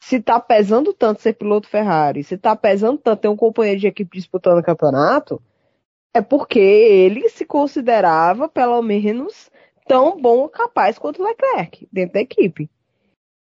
[0.00, 3.86] se tá pesando tanto ser piloto Ferrari, se tá pesando tanto ter um companheiro de
[3.86, 5.40] equipe disputando o campeonato,
[6.14, 9.50] é porque ele se considerava, pelo menos,
[9.86, 12.68] tão bom ou capaz quanto o Leclerc dentro da equipe.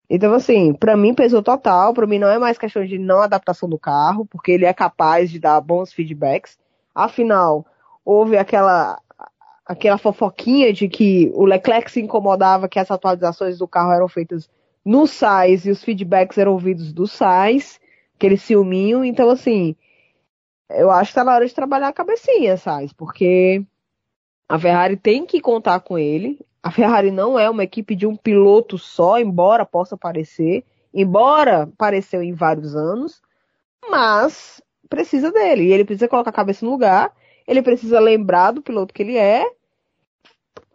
[0.10, 1.94] Então, assim, para mim pesou total.
[1.94, 5.30] Para mim não é mais questão de não adaptação do carro, porque ele é capaz
[5.30, 6.58] de dar bons feedbacks.
[6.96, 7.66] Afinal,
[8.06, 9.00] houve aquela
[9.66, 14.50] aquela fofoquinha de que o Leclerc se incomodava que as atualizações do carro eram feitas
[14.84, 17.78] no SAIS e os feedbacks eram ouvidos do SAIS,
[18.16, 19.04] aquele ciúminho.
[19.04, 19.76] Então, assim,
[20.70, 23.62] eu acho que tá na hora de trabalhar a cabecinha, SAIS, porque
[24.48, 26.40] a Ferrari tem que contar com ele.
[26.62, 32.22] A Ferrari não é uma equipe de um piloto só, embora possa parecer, embora pareceu
[32.22, 33.22] em vários anos,
[33.90, 35.66] mas precisa dele.
[35.66, 37.14] E ele precisa colocar a cabeça no lugar,
[37.48, 39.46] ele precisa lembrar do piloto que ele é,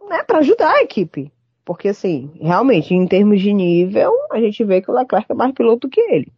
[0.09, 1.33] né, para ajudar a equipe.
[1.65, 5.53] Porque, assim, realmente, em termos de nível, a gente vê que o Leclerc é mais
[5.53, 6.33] piloto que ele.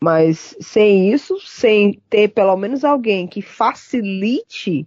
[0.00, 4.86] Mas sem isso, sem ter pelo menos alguém que facilite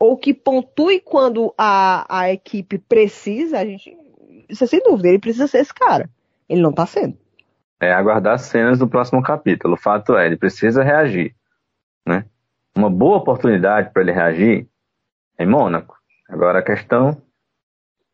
[0.00, 3.94] ou que pontue quando a, a equipe precisa, a gente.
[4.48, 6.08] Isso é sem dúvida, ele precisa ser esse cara.
[6.48, 7.16] Ele não tá sendo.
[7.78, 9.74] É aguardar as cenas do próximo capítulo.
[9.74, 11.36] O fato é, ele precisa reagir.
[12.04, 12.24] Né?
[12.74, 14.66] Uma boa oportunidade para ele reagir
[15.38, 15.96] é em Mônaco.
[16.28, 17.22] Agora a questão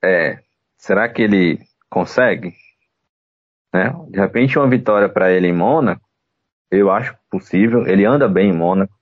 [0.05, 0.41] é
[0.77, 1.59] Será que ele
[1.91, 2.55] consegue?
[3.73, 3.93] Né?
[4.09, 6.03] De repente, uma vitória para ele em Mônaco,
[6.71, 7.87] eu acho possível.
[7.87, 8.95] Ele anda bem em Mônaco.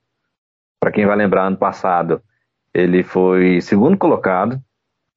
[0.81, 2.23] Para quem vai lembrar, ano passado,
[2.75, 4.61] ele foi segundo colocado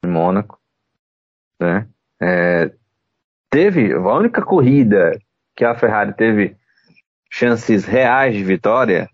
[0.03, 0.59] em Mônaco.
[1.59, 1.87] Né?
[2.21, 2.71] É,
[3.49, 5.19] teve a única corrida
[5.55, 6.55] que a Ferrari teve
[7.29, 9.09] chances reais de vitória,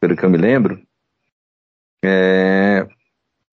[0.00, 0.82] pelo que eu me lembro,
[2.04, 2.86] é,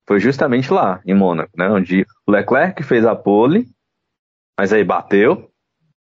[0.05, 1.69] foi justamente lá, em Mônaco, né?
[1.69, 3.65] Onde o Leclerc fez a pole,
[4.59, 5.49] mas aí bateu,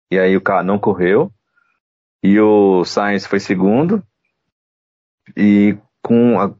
[0.09, 1.31] e aí o carro não correu,
[2.23, 4.03] e o Sainz foi segundo,
[5.37, 6.51] e com a,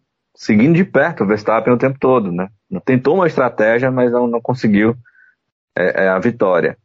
[0.41, 2.49] seguindo de perto o Verstappen o tempo todo, né?
[2.83, 4.97] Tentou uma estratégia, mas não, não conseguiu
[5.77, 6.75] é, é, a vitória,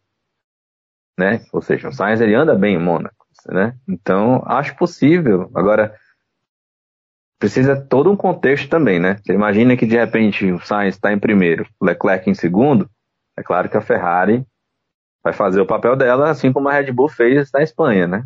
[1.19, 1.43] né?
[1.51, 3.75] Ou seja, o Sainz ele anda bem em Mônaco, né?
[3.89, 5.51] Então acho possível.
[5.55, 5.97] Agora
[7.39, 9.17] precisa todo um contexto também, né?
[9.25, 12.91] Você imagina que de repente o Sainz está em primeiro, o Leclerc em segundo,
[13.39, 14.47] é claro que a Ferrari
[15.25, 18.23] vai fazer o papel dela, assim como a Red Bull fez na Espanha, né?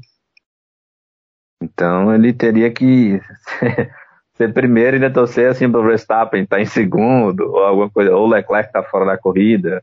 [1.63, 3.21] Então ele teria que
[4.41, 7.91] ser, primeiro e ainda torcer assim para o Verstappen estar tá em segundo, ou alguma
[7.91, 9.83] coisa, ou o Leclerc está fora da corrida,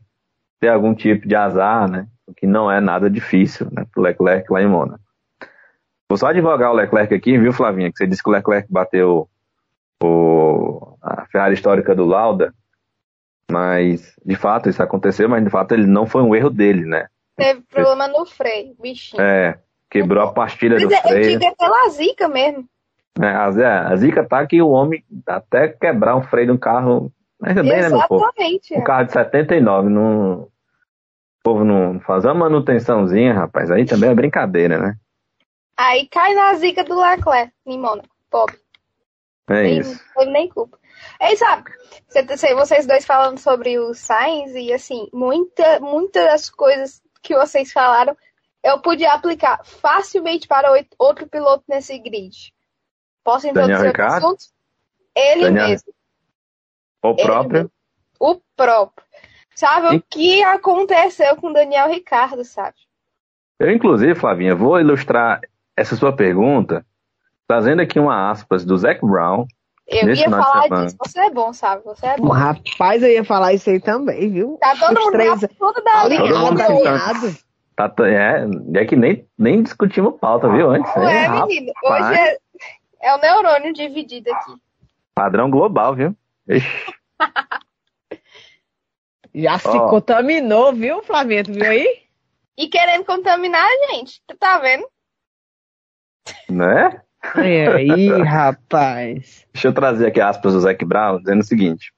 [0.58, 2.06] ter algum tipo de azar, né?
[2.26, 3.86] O que não é nada difícil, né?
[3.92, 5.00] Para o Leclerc lá em Mônaco.
[6.08, 7.90] Vou só advogar o Leclerc aqui, viu, Flavinha?
[7.90, 9.28] Que você disse que o Leclerc bateu
[10.02, 12.52] o, a Ferrari histórica do Lauda,
[13.50, 17.06] mas de fato isso aconteceu, mas de fato ele não foi um erro dele, né?
[17.36, 19.22] Teve problema no freio, bichinho.
[19.22, 21.24] É, quebrou a pastilha mas do é, freio.
[21.24, 22.68] Eu digo é pela zica mesmo.
[23.20, 27.12] É, a, a zica tá que o homem até quebrar um freio de um carro.
[27.42, 28.24] Ainda bem, né, meu povo?
[28.72, 30.42] Um carro de 79, não.
[30.42, 30.50] O
[31.42, 34.96] povo não fazer uma manutençãozinha, rapaz, aí também é brincadeira, né?
[35.76, 38.08] Aí cai na zica do Leclerc em Mônaco.
[38.30, 38.56] Pobre.
[39.48, 40.00] É nem, isso.
[40.14, 40.78] Teve nem culpa.
[41.20, 41.70] É isso, sabe?
[42.56, 48.16] Vocês dois falando sobre o Sainz e assim, muita, muitas das coisas que vocês falaram
[48.62, 52.52] eu podia aplicar facilmente para outro piloto nesse grid.
[53.28, 54.26] Posso introduzir Daniel Ricardo?
[54.26, 54.44] assunto?
[55.14, 55.68] Ele Daniel...
[55.68, 55.92] mesmo.
[57.02, 57.58] O próprio?
[57.58, 57.70] Mesmo.
[58.18, 59.06] O próprio.
[59.54, 59.98] Sabe e...
[59.98, 62.76] o que aconteceu com Daniel Ricardo, sabe?
[63.58, 65.42] Eu, inclusive, Flavinha, vou ilustrar
[65.76, 66.86] essa sua pergunta,
[67.46, 69.44] trazendo aqui uma aspas do Zac Brown.
[69.86, 71.84] Eu ia falar disso, você é bom, sabe?
[71.84, 72.28] Você é bom.
[72.28, 74.56] Rapaz, eu ia falar isso aí também, viu?
[74.58, 75.40] Tá todo Os mundo três...
[75.58, 76.00] todo da
[76.64, 77.36] alinhado.
[77.78, 80.70] Tá, é, é que nem, nem discutimos pauta, viu?
[80.70, 80.92] Antes.
[80.96, 81.72] Não é, é menino.
[81.84, 82.38] Hoje é,
[83.08, 84.52] é o neurônio dividido aqui.
[85.14, 86.14] Padrão global, viu?
[89.34, 89.88] Já se oh.
[89.88, 91.44] contaminou, viu, Flavinha?
[91.44, 92.02] Tu viu aí?
[92.56, 94.86] E querendo contaminar a gente, tu tá vendo?
[96.48, 97.00] Né?
[97.36, 99.46] E aí, rapaz?
[99.52, 101.92] Deixa eu trazer aqui aspas do Zac Brown, dizendo o seguinte.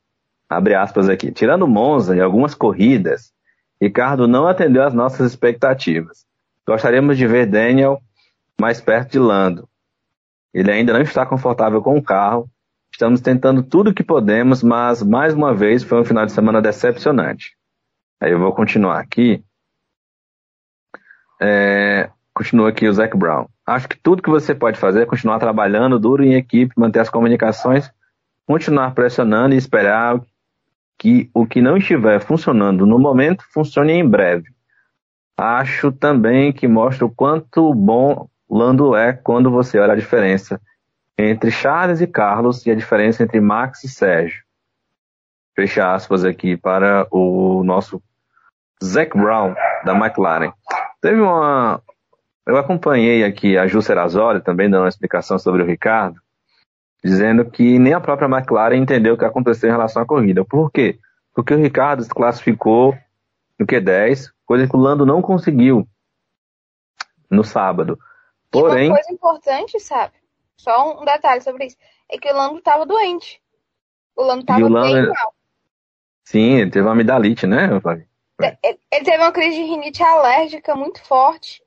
[0.49, 1.33] Abre aspas aqui.
[1.33, 3.33] Tirando Monza e algumas corridas,
[3.81, 6.27] Ricardo não atendeu às nossas expectativas.
[6.67, 8.01] Gostaríamos de ver Daniel
[8.61, 9.70] mais perto de Lando.
[10.53, 12.49] Ele ainda não está confortável com o carro.
[12.93, 16.61] Estamos tentando tudo o que podemos, mas mais uma vez foi um final de semana
[16.61, 17.57] decepcionante.
[18.21, 19.43] Aí eu vou continuar aqui.
[21.41, 23.47] É, continua aqui o Zac Brown.
[23.65, 27.09] Acho que tudo que você pode fazer é continuar trabalhando duro em equipe, manter as
[27.09, 27.91] comunicações,
[28.47, 30.21] continuar pressionando e esperar
[30.99, 34.51] que o que não estiver funcionando no momento funcione em breve.
[35.35, 40.61] Acho também que mostra o quanto bom Lando é quando você olha a diferença
[41.17, 44.43] entre Charles e Carlos e a diferença entre Max e Sérgio.
[45.55, 48.03] Fecha aspas aqui para o nosso
[48.83, 50.53] Zac Brown da McLaren.
[51.01, 51.81] Teve uma.
[52.47, 56.21] Eu acompanhei aqui a Ju Serazoli também dando uma explicação sobre o Ricardo,
[57.05, 60.45] dizendo que nem a própria McLaren entendeu o que aconteceu em relação à corrida.
[60.45, 60.99] Por quê?
[61.35, 62.97] Porque o Ricardo se classificou
[63.59, 65.87] no Q10, coisa que o Lando não conseguiu
[67.31, 67.99] no sábado.
[68.51, 70.15] Porém, e uma coisa importante, sabe?
[70.57, 71.77] Só um detalhe sobre isso.
[72.11, 73.41] É que o Lando estava doente.
[74.17, 75.35] O Lando estava bem é- mal.
[76.25, 78.07] Sim, ele teve uma amidalite, né, Flávio?
[78.63, 81.63] Ele teve uma crise de rinite alérgica muito forte.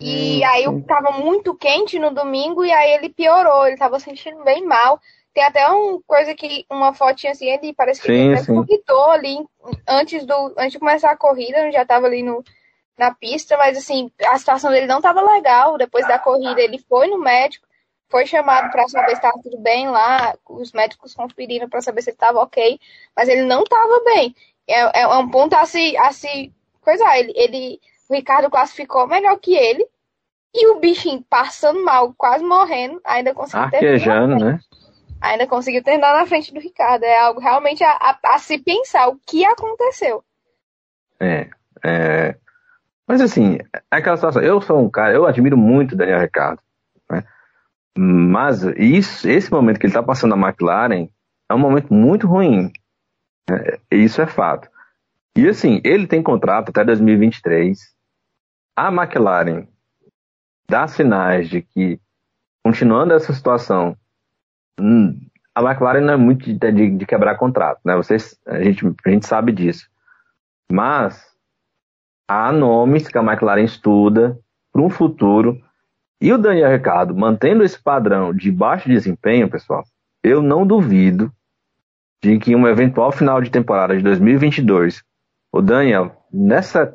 [0.00, 4.42] E hum, aí estava muito quente no domingo e aí ele piorou, ele estava sentindo
[4.42, 5.00] bem mal.
[5.32, 9.36] Tem até uma coisa que, uma fotinha assim, ele parece que sim, ele vomitou ali
[9.88, 12.42] antes, do, antes de começar a corrida, já estava ali no,
[12.98, 15.76] na pista, mas assim, a situação dele não estava legal.
[15.76, 17.66] Depois da corrida, ele foi no médico,
[18.08, 20.34] foi chamado para saber se estava tudo bem lá.
[20.48, 22.78] Os médicos conferiram para saber se ele estava ok,
[23.16, 24.34] mas ele não estava bem.
[24.68, 27.18] É, é, um ponto a se, a se coisar.
[27.18, 29.86] Ele, ele, o Ricardo classificou melhor que ele.
[30.56, 34.60] E o bichinho passando mal, quase morrendo, ainda conseguiu Arquejando, né?
[35.20, 37.02] Ainda conseguiu terminar na frente do Ricardo.
[37.02, 40.22] É algo realmente a, a, a se pensar o que aconteceu.
[41.18, 41.48] É,
[41.84, 42.36] é,
[43.06, 44.42] mas assim, é aquela situação.
[44.42, 46.60] Eu sou um cara, eu admiro muito Daniel Ricardo.
[47.10, 47.22] Né?
[47.96, 51.08] Mas isso, esse momento que ele está passando na McLaren
[51.48, 52.72] é um momento muito ruim.
[53.48, 53.78] Né?
[53.90, 54.68] Isso é fato.
[55.36, 57.78] E assim, ele tem contrato até 2023.
[58.76, 59.66] A McLaren
[60.68, 62.00] dá sinais de que,
[62.62, 63.96] continuando essa situação,
[64.80, 65.20] hum,
[65.54, 67.94] a McLaren não é muito de, de, de quebrar contrato, né?
[67.96, 69.88] Vocês, a gente, a gente sabe disso.
[70.70, 71.33] Mas
[72.28, 74.38] há nomes que a McLaren estuda
[74.72, 75.60] para um futuro.
[76.20, 79.84] E o Daniel Ricardo, mantendo esse padrão de baixo desempenho, pessoal,
[80.22, 81.30] eu não duvido
[82.22, 85.02] de que um eventual final de temporada de 2022,
[85.52, 86.94] o Daniel, nessa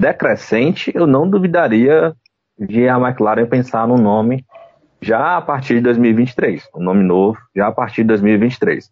[0.00, 2.14] decrescente, eu não duvidaria
[2.58, 4.44] de a McLaren pensar no nome
[5.00, 8.90] já a partir de 2023, um nome novo, já a partir de 2023.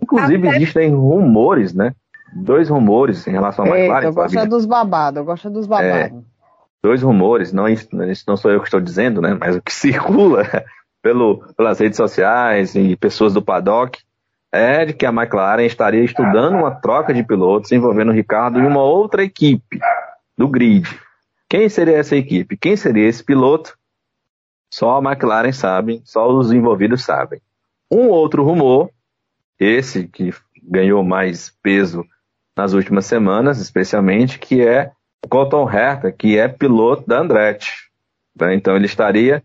[0.00, 1.94] Inclusive, existem rumores, né?
[2.42, 4.04] Dois rumores em relação a McLaren.
[4.04, 6.18] eu gosto dos babados, eu gosto dos babados.
[6.18, 6.24] É,
[6.82, 9.36] dois rumores, não, isso, isso não sou eu que estou dizendo, né?
[9.38, 10.44] Mas o que circula
[11.02, 13.98] pelo, pelas redes sociais e pessoas do paddock
[14.52, 18.66] é de que a McLaren estaria estudando uma troca de pilotos envolvendo o Ricardo e
[18.66, 19.78] uma outra equipe
[20.36, 20.88] do grid.
[21.48, 22.56] Quem seria essa equipe?
[22.56, 23.76] Quem seria esse piloto?
[24.70, 27.40] Só a McLaren sabe, só os envolvidos sabem.
[27.90, 28.90] Um outro rumor,
[29.58, 32.04] esse que ganhou mais peso
[32.56, 34.92] nas últimas semanas, especialmente, que é
[35.24, 37.72] o Colton Herta, que é piloto da Andretti.
[38.38, 38.54] Né?
[38.54, 39.42] Então ele estaria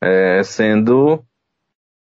[0.00, 1.22] é, sendo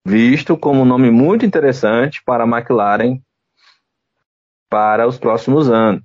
[0.06, 3.20] visto como um nome muito interessante para a McLaren
[4.68, 6.02] para os próximos anos.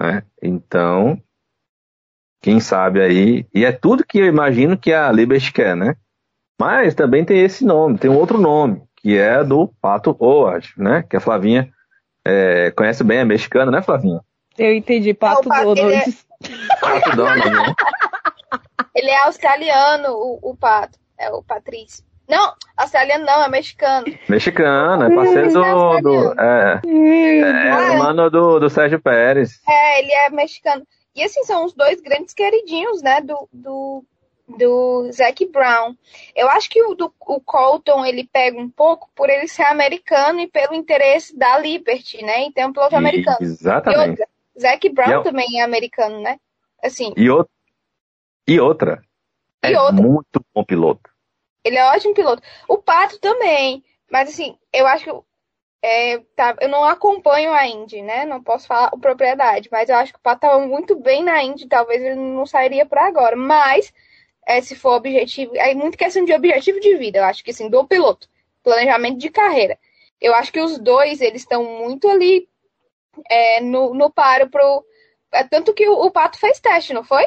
[0.00, 0.22] Né?
[0.42, 1.20] Então,
[2.40, 5.96] quem sabe aí, e é tudo que eu imagino que a Liberty quer, né?
[6.60, 11.02] Mas também tem esse nome, tem outro nome, que é do Pato Howard, né?
[11.02, 11.73] Que a Flavinha
[12.24, 14.20] é, conhece bem, é mexicano, né, Flavinha?
[14.58, 15.80] Eu entendi, Pato Donald.
[15.80, 16.04] Ele é...
[16.80, 17.74] Pato Donald, né?
[18.94, 20.98] Ele é australiano, o, o Pato.
[21.18, 22.04] É o Patrício.
[22.28, 24.06] Não, australiano não, é mexicano.
[24.28, 26.00] Mexicano, é parceiro do.
[26.00, 29.60] do é, é, é irmão do, do Sérgio Pérez.
[29.68, 30.86] É, ele é mexicano.
[31.14, 34.04] E assim, são os dois grandes queridinhos, né, do, do,
[34.46, 35.96] do Zac Brown.
[36.34, 40.40] Eu acho que o, do, o Colton ele pega um pouco por ele ser americano
[40.40, 42.44] e pelo interesse da Liberty, né?
[42.44, 43.38] Então, piloto americano.
[43.40, 44.00] Exatamente.
[44.00, 44.28] E outra,
[44.60, 46.38] Zac Brown e também é americano, né?
[46.82, 47.12] Assim.
[47.16, 47.48] E, o,
[48.46, 49.02] e outra.
[49.64, 50.02] E é outra.
[50.02, 51.10] muito bom piloto.
[51.64, 52.42] Ele é ótimo piloto.
[52.68, 53.82] O Pato também.
[54.10, 55.10] Mas assim, eu acho que
[55.82, 58.24] é, tá, eu não acompanho a Indy, né?
[58.24, 61.42] Não posso falar com propriedade, mas eu acho que o Pato estava muito bem na
[61.42, 63.36] Indy, talvez ele não sairia para agora.
[63.36, 63.92] Mas,
[64.46, 67.68] é, se for objetivo, é muito questão de objetivo de vida, eu acho que sim,
[67.68, 68.28] do piloto,
[68.62, 69.78] planejamento de carreira.
[70.20, 72.48] Eu acho que os dois, eles estão muito ali
[73.30, 74.84] é, no, no paro pro.
[75.32, 77.24] É, tanto que o, o, Pato fez teste, não foi?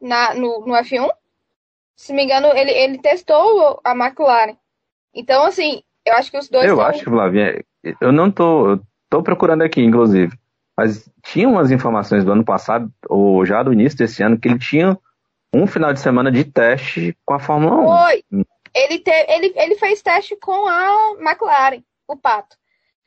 [0.00, 1.08] Na, no, no F1?
[1.96, 4.56] Se me engano, ele, ele testou a McLaren.
[5.14, 6.68] Então, assim, eu acho que os dois.
[6.68, 7.64] Eu acho, Flavinha,
[8.00, 10.36] eu não tô, eu tô procurando aqui, inclusive,
[10.76, 14.58] mas tinha umas informações do ano passado, ou já do início desse ano, que ele
[14.58, 14.98] tinha
[15.52, 17.84] um final de semana de teste com a Fórmula 1.
[17.84, 18.24] Foi.
[18.74, 22.56] Ele, te, ele, ele fez teste com a McLaren, o Pato.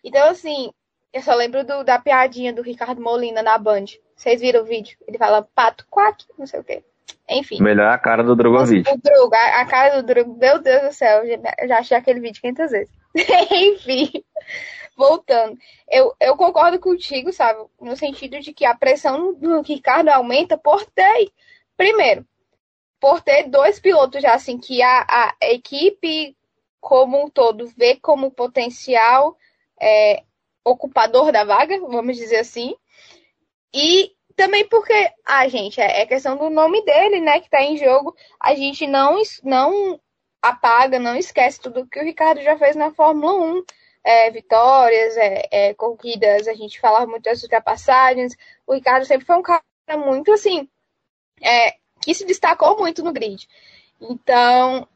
[0.04, 0.72] Então, assim,
[1.14, 3.86] eu só lembro do, da piadinha do Ricardo Molina na Band.
[4.16, 4.98] Vocês viram o vídeo?
[5.08, 6.84] Ele fala pato, quack, não sei o quê.
[7.30, 7.62] Enfim.
[7.62, 8.90] Melhor a cara do Drogovic.
[8.92, 11.98] O Drogo, a, a, cara do Drogo, meu Deus do céu, eu já, já achei
[11.98, 12.94] aquele vídeo 500 vezes.
[13.52, 14.12] Enfim,
[14.98, 15.58] voltando.
[15.90, 17.60] Eu, eu concordo contigo, sabe?
[17.80, 21.30] No sentido de que a pressão do Ricardo aumenta por ter,
[21.80, 22.28] primeiro,
[23.00, 26.36] por ter dois pilotos já assim, que a, a equipe
[26.82, 29.38] como um todo vê como potencial
[29.82, 30.24] é,
[30.62, 32.76] ocupador da vaga, vamos dizer assim.
[33.74, 34.94] E também porque,
[35.26, 38.14] ah, gente, é, é questão do nome dele, né, que tá em jogo.
[38.42, 39.98] A gente não, não
[40.42, 43.64] apaga, não esquece tudo que o Ricardo já fez na Fórmula 1.
[44.04, 48.36] É, vitórias, é, é, corridas, a gente falava muito das ultrapassagens.
[48.68, 49.62] O Ricardo sempre foi um cara
[49.98, 50.70] muito assim,
[51.42, 53.48] é, que se destacou muito no grid.
[54.02, 54.88] Então,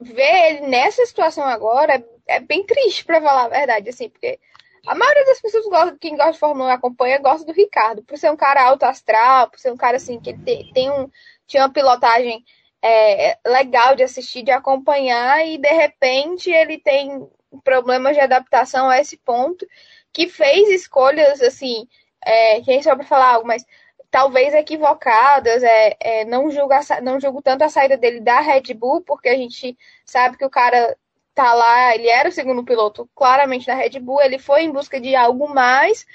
[0.00, 1.94] ver ele nessa situação agora
[2.26, 4.38] é, é bem triste, para falar a verdade, assim, porque
[4.86, 8.18] a maioria das pessoas gosta, quem gosta de Fórmula 1 acompanha, gosta do Ricardo, por
[8.18, 11.08] ser um cara alto astral, por ser um cara assim, que ele tem, tem um,
[11.46, 12.44] tinha uma pilotagem
[12.82, 17.28] é, legal de assistir, de acompanhar, e de repente ele tem
[17.62, 19.66] problemas de adaptação a esse ponto,
[20.12, 21.86] que fez escolhas assim,
[22.24, 23.64] é, quem só para falar algo, mas
[24.12, 29.00] talvez equivocadas, é, é, não, julgo não julgo tanto a saída dele da Red Bull,
[29.00, 30.94] porque a gente sabe que o cara
[31.34, 35.00] tá lá, ele era o segundo piloto claramente da Red Bull, ele foi em busca
[35.00, 36.06] de algo mais,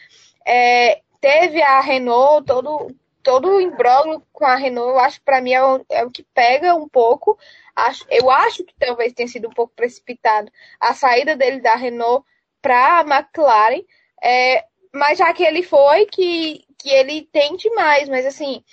[0.46, 5.42] é, teve a Renault, todo, todo o imbróglio com a Renault, eu acho que para
[5.42, 7.36] mim é o, é o, que pega um pouco,
[7.76, 12.24] acho, eu acho que talvez tenha sido um pouco precipitado a saída dele da Renault
[12.62, 13.82] para a McLaren,
[14.24, 18.64] é, mas já que ele foi, que, que ele tente mais, mas assim,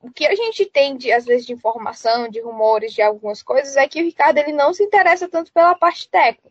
[0.00, 3.76] o que a gente tem, de, às vezes, de informação, de rumores, de algumas coisas,
[3.76, 6.50] é que o Ricardo ele não se interessa tanto pela parte técnica.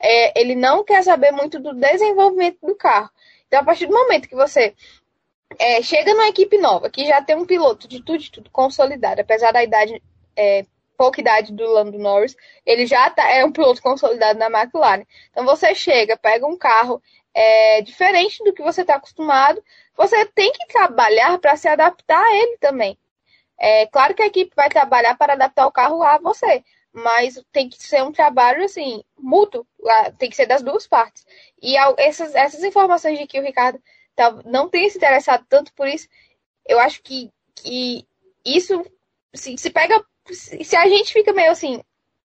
[0.00, 3.10] É, ele não quer saber muito do desenvolvimento do carro.
[3.46, 4.74] Então, a partir do momento que você
[5.58, 9.20] é, chega numa equipe nova, que já tem um piloto de tudo, de tudo consolidado,
[9.20, 10.02] apesar da idade,
[10.36, 10.64] é,
[10.96, 12.36] pouca idade do Lando Norris,
[12.66, 15.04] ele já tá, é um piloto consolidado na McLaren.
[15.30, 17.02] Então, você chega, pega um carro
[17.34, 19.62] é, diferente do que você está acostumado,
[19.96, 22.96] você tem que trabalhar para se adaptar a ele também.
[23.58, 27.68] É claro que a equipe vai trabalhar para adaptar o carro a você, mas tem
[27.68, 29.66] que ser um trabalho assim mútuo,
[30.18, 31.26] tem que ser das duas partes.
[31.60, 33.80] E essas, essas informações de que o Ricardo
[34.14, 36.08] tá, não tem se interessado tanto por isso,
[36.66, 38.06] eu acho que, que
[38.44, 38.84] isso
[39.34, 40.04] se, se pega.
[40.30, 41.82] Se a gente fica meio assim,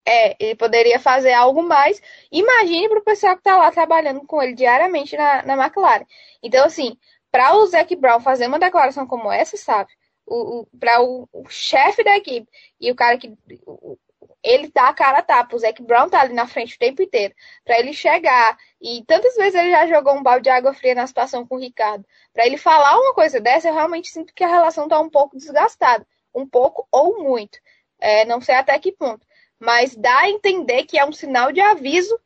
[0.06, 2.00] é, ele poderia fazer algo mais.
[2.32, 6.06] Imagine para o pessoal que está lá trabalhando com ele diariamente na, na McLaren.
[6.42, 6.96] Então, assim,
[7.30, 9.90] para o Zac Brown fazer uma declaração como essa, sabe?
[10.26, 12.48] O, o para o, o chefe da equipe
[12.80, 13.34] e o cara que.
[13.66, 13.98] O,
[14.42, 15.56] ele dá a cara tapa.
[15.56, 17.34] O Zac Brown tá ali na frente o tempo inteiro.
[17.64, 18.56] para ele chegar.
[18.80, 21.58] E tantas vezes ele já jogou um balde de água fria na situação com o
[21.60, 22.04] Ricardo.
[22.32, 25.36] para ele falar uma coisa dessa, eu realmente sinto que a relação tá um pouco
[25.36, 26.06] desgastada.
[26.34, 27.58] Um pouco ou muito.
[28.00, 29.26] É, não sei até que ponto.
[29.58, 32.18] Mas dá a entender que é um sinal de aviso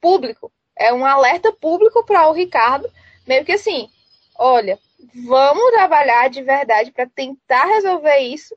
[0.00, 0.52] público.
[0.76, 2.90] É um alerta público para o Ricardo.
[3.26, 3.90] Meio que assim,
[4.38, 4.78] olha,
[5.26, 8.56] vamos trabalhar de verdade para tentar resolver isso,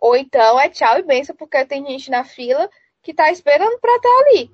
[0.00, 2.70] ou então é tchau e benção, porque tem gente na fila
[3.02, 4.50] que está esperando para estar tá ali.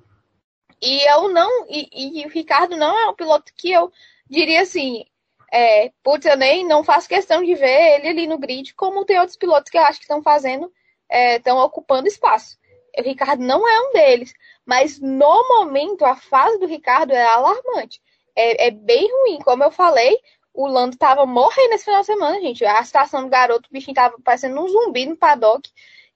[0.81, 3.91] E eu não, e, e, o Ricardo não é um piloto que eu
[4.27, 5.05] diria assim,
[5.51, 9.19] é, putz, eu nem não faço questão de ver ele ali no grid, como tem
[9.19, 10.71] outros pilotos que eu acho que estão fazendo,
[11.09, 12.57] estão é, ocupando espaço.
[12.97, 14.33] O Ricardo não é um deles,
[14.65, 18.01] mas no momento a fase do Ricardo é alarmante.
[18.35, 20.17] É, é bem ruim, como eu falei,
[20.53, 22.65] o Lando tava morrendo esse final de semana, gente.
[22.65, 25.69] A situação do garoto, o bichinho tava parecendo um zumbi no paddock.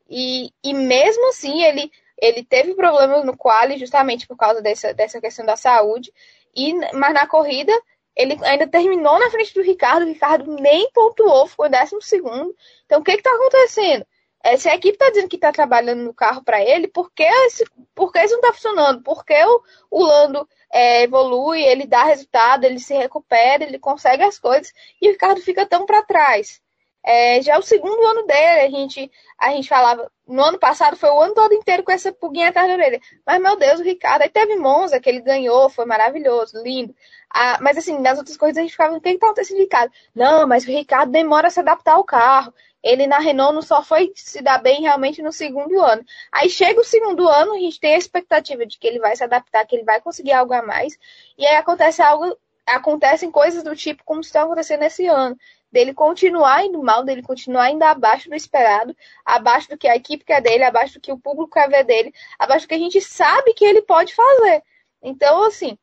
[0.10, 5.22] E, e mesmo assim, ele, ele teve problemas no quali justamente por causa dessa, dessa
[5.22, 6.12] questão da saúde.
[6.56, 7.74] E, mas na corrida,
[8.16, 10.04] ele ainda terminou na frente do Ricardo.
[10.04, 12.56] O Ricardo nem pontuou, ficou décimo segundo.
[12.86, 14.06] Então, o que que tá acontecendo?
[14.46, 17.24] É, se a equipe está dizendo que está trabalhando no carro para ele, por que,
[17.24, 17.66] esse,
[17.96, 19.02] por que isso não está funcionando?
[19.02, 24.22] Por que o, o Lando é, evolui, ele dá resultado, ele se recupera, ele consegue
[24.22, 24.72] as coisas
[25.02, 26.62] e o Ricardo fica tão para trás?
[27.04, 30.96] É, já é o segundo ano dele, a gente, a gente falava, no ano passado
[30.96, 33.00] foi o ano todo inteiro com essa pulguinha atrás da orelha.
[33.26, 36.96] Mas, meu Deus, o Ricardo, aí teve Monza, que ele ganhou, foi maravilhoso, lindo.
[37.34, 39.92] Ah, mas, assim, nas outras coisas a gente ficava, o que está acontecendo, Ricardo?
[40.16, 42.54] Não, mas o Ricardo demora a se adaptar ao carro.
[42.86, 46.06] Ele na Renault não só foi se dar bem realmente no segundo ano.
[46.32, 49.24] Aí chega o segundo ano, a gente tem a expectativa de que ele vai se
[49.24, 50.96] adaptar, que ele vai conseguir algo a mais.
[51.36, 55.36] E aí acontece algo, acontecem coisas do tipo como está acontecendo esse ano
[55.72, 60.24] dele continuar indo mal, dele continuar ainda abaixo do esperado, abaixo do que a equipe
[60.24, 63.02] quer dele, abaixo do que o público quer ver dele, abaixo do que a gente
[63.02, 64.64] sabe que ele pode fazer.
[65.04, 65.78] Então, assim,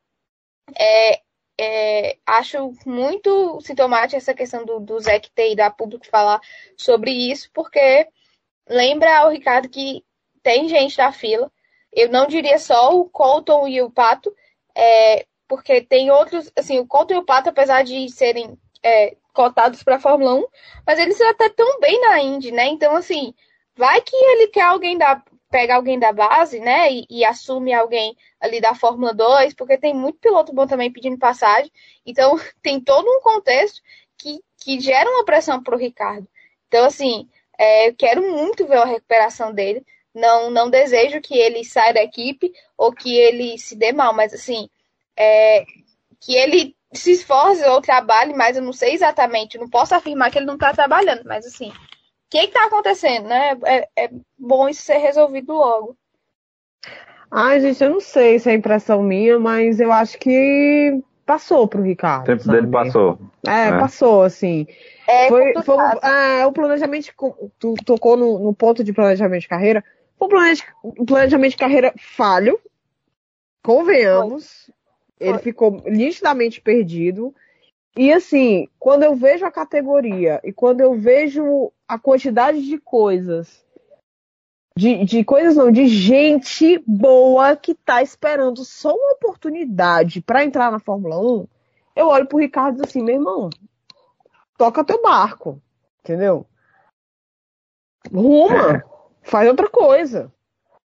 [0.75, 1.21] é,
[1.63, 6.41] é, acho muito sintomática essa questão do, do Zé ter ido a público falar
[6.77, 8.07] sobre isso, porque
[8.67, 10.03] lembra ao Ricardo que
[10.41, 11.49] tem gente na fila.
[11.91, 14.35] Eu não diria só o Colton e o Pato,
[14.75, 19.83] é, porque tem outros, assim, o Colton e o Pato, apesar de serem é, cotados
[19.83, 20.45] para a Fórmula 1,
[20.85, 22.67] mas eles até tão bem na Indy, né?
[22.67, 23.33] Então, assim,
[23.75, 25.23] vai que ele quer alguém da
[25.53, 29.93] pega alguém da base, né, e, e, assume alguém ali da Fórmula 2, porque tem
[29.93, 31.71] muito piloto bom também pedindo passagem.
[32.03, 33.79] Então, tem todo um contexto
[34.17, 36.27] que, que gera uma pressão para o Ricardo.
[36.67, 39.85] Então, assim, é, eu quero muito ver a recuperação dele.
[40.11, 44.33] Não, não desejo que ele saia da equipe ou que ele se dê mal, mas,
[44.33, 44.67] assim,
[45.15, 45.65] é,
[46.19, 50.39] que ele se esforce ou trabalhe, mas eu não sei exatamente, não posso afirmar que
[50.39, 51.71] ele não está trabalhando, mas assim,
[52.41, 53.57] que está acontecendo, né?
[53.65, 55.95] É, é, bom isso ser resolvido logo.
[57.29, 61.81] Ai, gente, eu não sei se é impressão minha, mas eu acho que passou pro
[61.81, 62.23] Ricardo.
[62.23, 62.57] O tempo sabe?
[62.59, 63.19] dele passou.
[63.47, 64.67] É, é, passou, assim.
[65.07, 67.11] É, foi, foi é, o planejamento,
[67.59, 69.83] tu tocou no, no, ponto de planejamento de carreira,
[70.17, 70.27] foi
[70.83, 72.59] um planejamento de carreira falho,
[73.61, 74.71] convenhamos,
[75.19, 77.33] ele ficou nitidamente perdido.
[77.95, 83.63] E assim, quando eu vejo a categoria e quando eu vejo a quantidade de coisas,
[84.75, 90.71] de, de coisas não, de gente boa que tá esperando só uma oportunidade para entrar
[90.71, 91.47] na Fórmula 1,
[91.95, 93.49] eu olho pro Ricardo e digo assim, meu irmão,
[94.57, 95.61] toca teu barco,
[95.99, 96.47] entendeu?
[98.11, 98.83] Ruma,
[99.21, 100.33] faz outra coisa.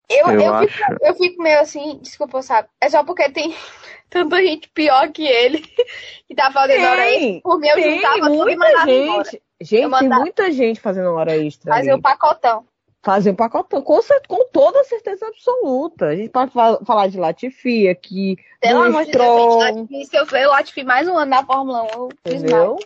[0.08, 2.68] Eu, eu, eu, fico, eu fico meio assim, desculpa, sabe?
[2.80, 3.54] É só porque tem
[4.10, 5.60] tanta gente pior que ele
[6.28, 7.40] que tá fazendo tem, hora extra.
[7.42, 9.08] Por mim, eu tem juntava muita tudo e mandava gente.
[9.08, 9.30] Embora.
[9.60, 10.00] Gente, mandava...
[10.00, 11.74] tem muita gente fazendo hora extra.
[11.74, 12.66] Fazer o um pacotão.
[13.02, 16.06] Fazer um pacotão, com, com toda certeza absoluta.
[16.06, 18.36] A gente pode falar de Latifi aqui.
[18.60, 21.82] Pelo amor de Deus, Latifi, se eu ver o Latifi mais um ano na Fórmula
[21.82, 22.78] 1, eu Entendeu?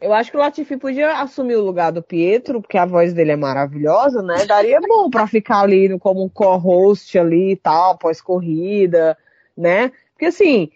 [0.00, 3.32] Eu acho que o Latifi podia assumir o lugar do Pietro, porque a voz dele
[3.32, 4.46] é maravilhosa, né?
[4.46, 9.18] Daria bom para ficar ali como um co-host ali e tal, pós-corrida,
[9.56, 9.90] né?
[10.12, 10.70] Porque assim,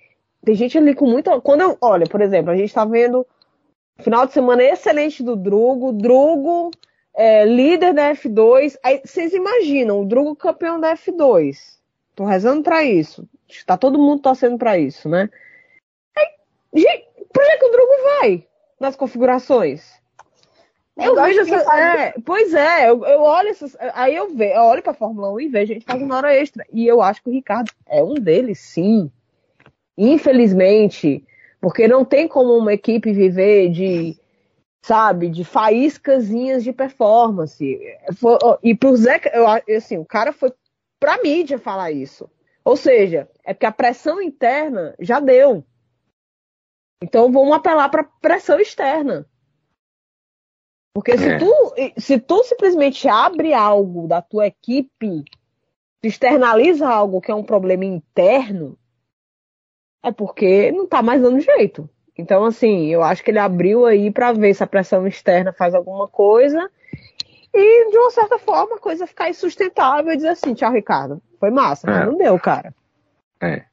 [0.45, 1.41] tem gente ali com muita.
[1.41, 1.79] Quando eu.
[1.81, 3.25] Olha, por exemplo, a gente tá vendo
[4.01, 6.73] final de semana excelente do Drugo, Drugo
[7.14, 8.77] é, líder da F2.
[8.83, 11.79] Aí vocês imaginam, o Drugo campeão da F2.
[12.16, 13.29] Tô rezando para isso.
[13.66, 15.31] Tá todo mundo torcendo para isso, né?
[16.16, 16.27] Aí,
[16.75, 18.47] gente, pra onde é que o Drugo vai?
[18.83, 20.03] Nas configurações.
[20.95, 24.83] Eu, vejo essa, é, pois é, eu, eu olho essas, aí eu vejo, eu olho
[24.83, 26.66] para Fórmula 1 e vejo a gente fazendo hora extra.
[26.70, 29.11] E eu acho que o Ricardo é um deles, sim.
[29.97, 31.24] Infelizmente,
[31.61, 34.18] porque não tem como uma equipe viver de,
[34.83, 37.80] sabe, de faíscazinhas de performance.
[38.62, 40.53] E pro Zé, eu, assim, o cara foi
[41.01, 42.28] pra mídia falar isso.
[42.64, 45.64] Ou seja, é porque a pressão interna já deu.
[47.03, 49.26] Então vamos apelar para pressão externa.
[50.94, 51.38] Porque se, é.
[51.38, 55.24] tu, se tu simplesmente abre algo da tua equipe,
[56.03, 58.78] externaliza algo que é um problema interno,
[60.03, 61.88] é porque não tá mais dando jeito.
[62.16, 65.74] Então, assim, eu acho que ele abriu aí para ver se a pressão externa faz
[65.74, 66.70] alguma coisa
[67.55, 71.22] e, de uma certa forma, a coisa ficar insustentável e dizer assim, tchau, Ricardo.
[71.40, 71.90] Foi massa, é.
[71.90, 72.74] mas não deu, cara.
[73.40, 73.64] É.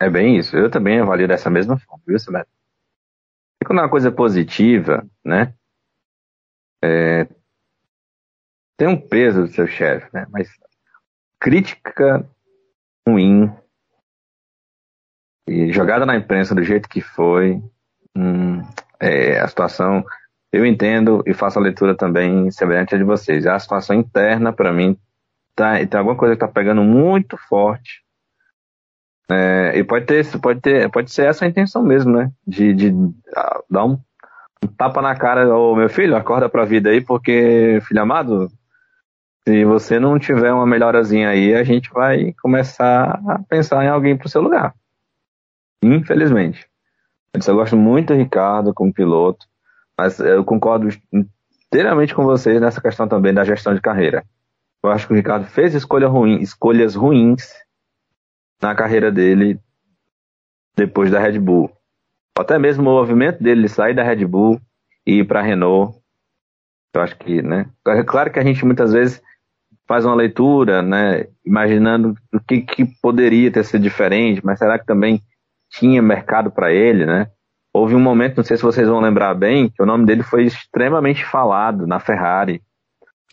[0.00, 0.56] É bem isso.
[0.56, 2.52] Eu também avalio dessa mesma forma, viu, Silvestre?
[3.60, 5.52] E quando é uma coisa positiva, né?
[6.82, 7.26] É,
[8.76, 10.26] tem um peso do seu chefe, né?
[10.30, 10.48] Mas
[11.40, 12.24] crítica
[13.06, 13.52] ruim
[15.48, 17.60] e jogada na imprensa do jeito que foi,
[18.16, 18.62] hum,
[19.00, 20.04] é, a situação
[20.52, 23.46] eu entendo e faço a leitura também semelhante a de vocês.
[23.46, 24.96] A situação interna, para mim,
[25.54, 28.02] tá, tem alguma coisa que está pegando muito forte
[29.30, 32.32] é, e pode ter, pode ter, pode ser essa a intenção mesmo, né?
[32.46, 32.90] De, de
[33.68, 33.98] dar um,
[34.64, 38.50] um, tapa na cara, ô meu filho, acorda pra vida aí, porque, filho amado,
[39.46, 44.16] Se você não tiver uma melhorazinha aí, a gente vai começar a pensar em alguém
[44.16, 44.74] pro seu lugar.
[45.82, 46.66] Infelizmente.
[47.46, 49.46] Eu gosto muito do Ricardo como piloto,
[49.96, 50.88] mas eu concordo
[51.70, 54.24] inteiramente com vocês nessa questão também da gestão de carreira.
[54.82, 57.52] Eu acho que o Ricardo fez escolha ruim, escolhas ruins
[58.60, 59.58] na carreira dele
[60.76, 61.70] depois da Red Bull.
[62.38, 64.60] Até mesmo o movimento dele sair da Red Bull
[65.06, 65.98] e ir para a Renault.
[66.94, 67.66] Eu acho que, né?
[67.86, 69.22] É claro que a gente muitas vezes
[69.86, 71.26] faz uma leitura, né?
[71.44, 75.22] Imaginando o que, que poderia ter sido diferente, mas será que também
[75.70, 77.30] tinha mercado para ele, né?
[77.72, 80.44] Houve um momento, não sei se vocês vão lembrar bem, que o nome dele foi
[80.44, 82.62] extremamente falado na Ferrari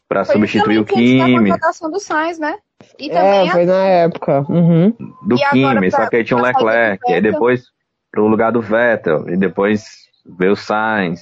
[0.07, 1.35] para substituir o Kimi.
[1.35, 2.57] A contratação do Sainz, né?
[2.99, 3.65] E também é, foi a...
[3.65, 4.45] na época.
[4.49, 4.91] Uhum.
[5.25, 7.65] Do e Kimi, só que aí tinha um Leclerc, e aí depois
[8.11, 11.21] pro lugar do Vettel, e depois veio o Sainz,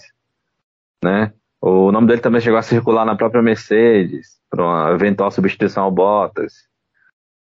[1.04, 1.34] né?
[1.60, 5.92] O nome dele também chegou a circular na própria Mercedes, para uma eventual substituição ao
[5.92, 6.54] Bottas.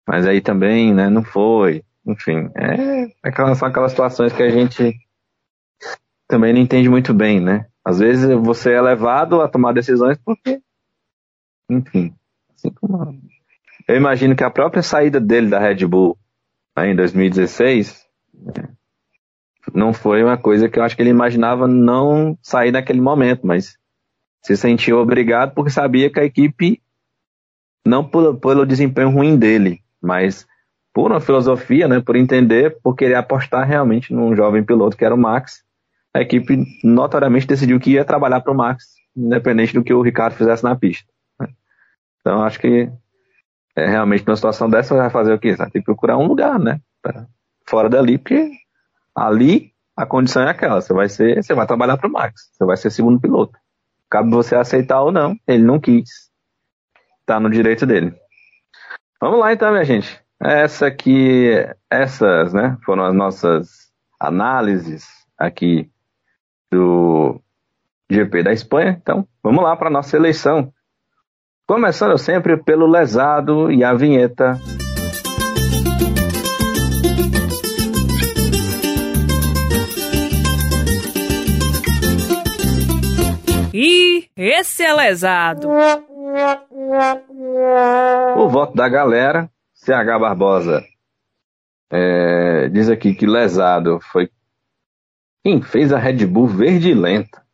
[0.06, 1.82] Mas aí também, né, não foi.
[2.06, 4.94] Enfim, é, aquelas, são aquelas situações que a gente
[6.28, 7.66] também não entende muito bem, né?
[7.84, 10.60] Às vezes você é levado a tomar decisões porque,
[11.68, 12.14] enfim,
[12.54, 13.18] assim como
[13.88, 16.18] eu imagino que a própria saída dele da Red Bull
[16.76, 18.04] né, em 2016
[18.34, 18.68] né,
[19.74, 23.76] não foi uma coisa que eu acho que ele imaginava não sair naquele momento, mas
[24.42, 26.80] se sentiu obrigado porque sabia que a equipe,
[27.84, 30.46] não por, pelo desempenho ruim dele, mas
[30.92, 35.14] por uma filosofia, né, por entender, por querer apostar realmente num jovem piloto que era
[35.14, 35.62] o Max,
[36.14, 40.34] a equipe notoriamente decidiu que ia trabalhar para o Max, independente do que o Ricardo
[40.34, 41.06] fizesse na pista.
[42.26, 42.90] Então acho que
[43.76, 45.52] é, realmente numa situação dessa vai fazer o quê?
[45.52, 46.80] Você vai ter que procurar um lugar, né?
[47.64, 48.50] Fora dali, porque
[49.14, 52.64] ali a condição é aquela, você vai ser, você vai trabalhar para o Max, você
[52.64, 53.56] vai ser segundo piloto.
[54.10, 56.28] Cabe você aceitar ou não, ele não quis.
[57.24, 58.12] Tá no direito dele.
[59.20, 60.20] Vamos lá então, minha gente.
[60.40, 61.50] Essa aqui,
[61.88, 63.68] essas, né, foram as nossas
[64.18, 65.06] análises
[65.38, 65.88] aqui
[66.72, 67.40] do
[68.10, 68.98] GP da Espanha.
[69.00, 70.72] Então, vamos lá para nossa eleição.
[71.68, 74.52] Começando sempre pelo lesado e a vinheta.
[83.74, 85.68] E esse é lesado.
[88.36, 90.84] O voto da galera, CH Barbosa,
[91.90, 94.30] é, diz aqui que lesado foi
[95.42, 97.45] quem fez a Red Bull verde lenta.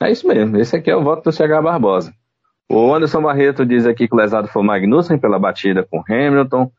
[0.00, 2.14] É isso mesmo, esse aqui é o voto do CH Barbosa.
[2.70, 6.70] O Anderson Barreto diz aqui que o lesado foi o Magnussen pela batida com Hamilton.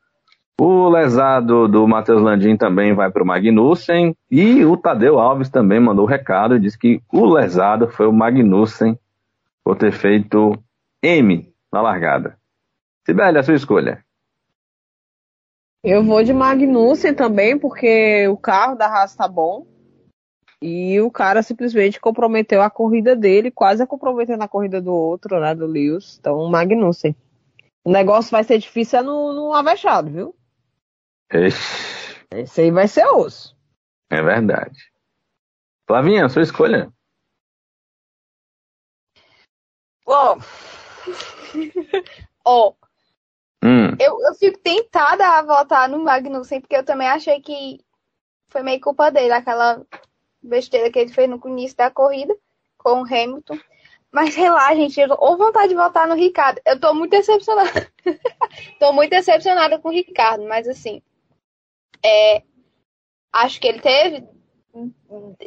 [0.61, 4.15] O lesado do Matheus Landim também vai para o Magnussen.
[4.29, 8.13] E o Tadeu Alves também mandou o recado e disse que o lesado foi o
[8.13, 8.99] Magnussen
[9.63, 10.53] por ter feito
[11.01, 12.37] M na largada.
[13.05, 14.03] Sibeli, a sua escolha.
[15.83, 19.65] Eu vou de Magnussen também, porque o carro da Haas tá bom.
[20.61, 25.55] E o cara simplesmente comprometeu a corrida dele, quase comprometendo a corrida do outro, né,
[25.55, 26.17] do Lewis.
[26.19, 27.15] Então, Magnussen.
[27.83, 30.35] O negócio vai ser difícil é no, no avexado, viu?
[31.31, 32.19] Ixi.
[32.31, 33.57] Esse aí vai ser osso.
[34.09, 34.91] É verdade.
[35.87, 36.91] Flavinha, sua escolha.
[40.05, 40.37] Ó.
[42.45, 42.73] Ó.
[43.63, 43.95] Hum.
[43.99, 47.79] Eu, eu fico tentada a votar no Magnussen, porque eu também achei que
[48.49, 49.85] foi meio culpa dele, aquela
[50.41, 52.35] besteira que ele fez no início da corrida
[52.77, 53.59] com o Hamilton.
[54.11, 56.59] Mas sei lá, gente, eu ou vontade de votar no Ricardo.
[56.65, 57.91] Eu tô muito decepcionada.
[58.79, 61.01] tô muito decepcionada com o Ricardo, mas assim.
[62.03, 62.41] É,
[63.31, 64.27] acho que ele teve.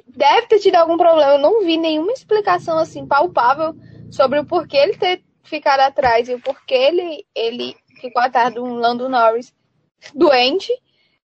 [0.07, 1.33] Deve ter tido algum problema.
[1.33, 3.75] Eu não vi nenhuma explicação assim palpável
[4.11, 8.65] sobre o porquê ele ter ficado atrás e o porquê ele, ele ficou atrás do
[8.65, 9.53] Lando Norris
[10.15, 10.73] doente.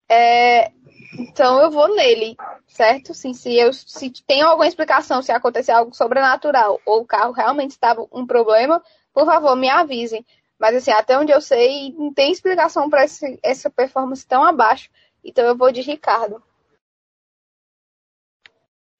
[0.08, 0.70] É,
[1.18, 2.36] então eu vou nele,
[2.66, 3.12] certo?
[3.14, 7.72] Sim, se eu se tem alguma explicação, se acontecer algo sobrenatural ou o carro realmente
[7.72, 8.82] estava um problema,
[9.12, 10.24] por favor, me avisem.
[10.58, 13.04] Mas assim, até onde eu sei, não tem explicação para
[13.42, 14.88] essa performance tão abaixo.
[15.24, 16.42] Então eu vou de Ricardo.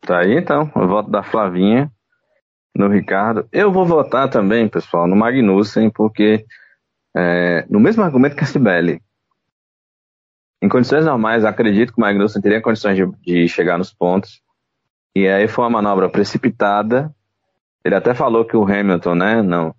[0.01, 1.91] Tá aí então, o voto da Flavinha
[2.75, 3.49] no Ricardo.
[3.53, 6.45] Eu vou votar também, pessoal, no Magnussen, porque
[7.17, 9.01] é, no mesmo argumento que a Sibeli,
[10.63, 14.41] em condições normais, acredito que o Magnussen teria condições de, de chegar nos pontos.
[15.15, 17.13] E aí foi uma manobra precipitada.
[17.85, 19.75] Ele até falou que o Hamilton, né, não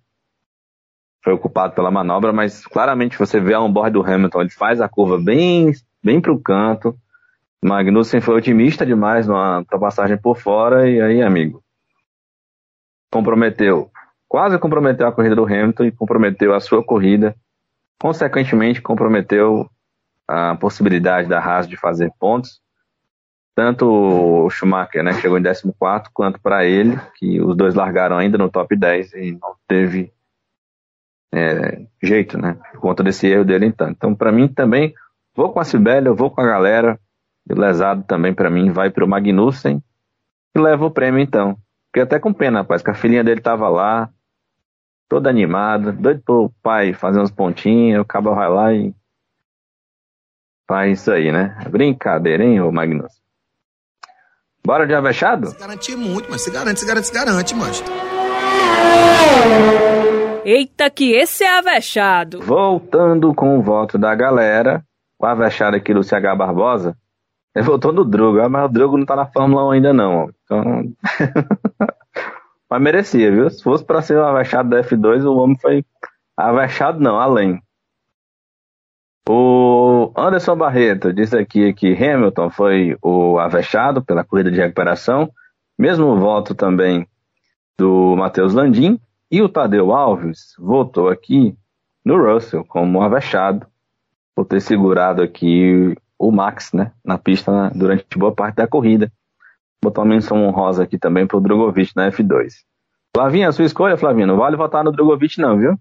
[1.24, 4.88] foi ocupado pela manobra, mas claramente você vê a on-board do Hamilton, ele faz a
[4.88, 5.72] curva bem,
[6.02, 6.94] bem para o canto.
[7.64, 11.64] Magnussen foi otimista demais numa ultrapassagem por fora e aí, amigo,
[13.10, 13.90] comprometeu
[14.28, 17.36] quase comprometeu a corrida do Hamilton e comprometeu a sua corrida.
[18.00, 19.70] Consequentemente, comprometeu
[20.26, 22.60] a possibilidade da Haas de fazer pontos.
[23.54, 25.72] Tanto o Schumacher, né, chegou em 14,
[26.12, 30.12] quanto para ele, que os dois largaram ainda no top 10 e não teve
[31.32, 33.88] é, jeito, né, por conta desse erro dele então.
[33.90, 34.92] Então, para mim também,
[35.36, 36.98] vou com a Sibeli, eu vou com a galera,
[37.48, 39.82] o lesado também para mim vai para o Magnussen
[40.54, 41.56] e leva o prêmio então.
[41.86, 44.10] Fiquei até com pena, rapaz, que a filhinha dele tava lá,
[45.08, 48.92] toda animada, doido pro pai fazer uns pontinhos, o cabo vai lá e
[50.66, 51.56] faz isso aí, né?
[51.70, 53.12] Brincadeira, hein, ô Magnus?
[54.64, 55.48] Bora de avexado?
[55.48, 57.84] Se garante muito, mas se garante, se garante, se garante, mas.
[60.44, 62.40] Eita, que esse é avexado.
[62.40, 64.82] Voltando com o voto da galera,
[65.18, 66.96] o avexado aqui do CH Barbosa,
[67.54, 70.30] ele votou no Drogo, ah, mas o Drogo não tá na Fórmula 1 ainda não.
[70.44, 70.82] Então...
[72.68, 73.48] mas merecia, viu?
[73.48, 75.84] Se fosse para ser o avexado da F2, o homem foi
[76.36, 77.62] avexado não, além.
[79.26, 85.32] O Anderson Barreto disse aqui que Hamilton foi o avexado pela corrida de recuperação,
[85.78, 87.08] mesmo voto também
[87.78, 89.00] do Matheus Landim,
[89.30, 91.56] e o Tadeu Alves votou aqui
[92.04, 93.66] no Russell como avexado
[94.34, 99.10] por ter segurado aqui o Max né, na pista durante boa parte da corrida.
[99.82, 102.56] Botou uma menção honrosa aqui também para o Drogovic na F2.
[103.14, 105.78] Flavinha, sua escolha, Flavinha, não vale votar no Drogovic não, viu?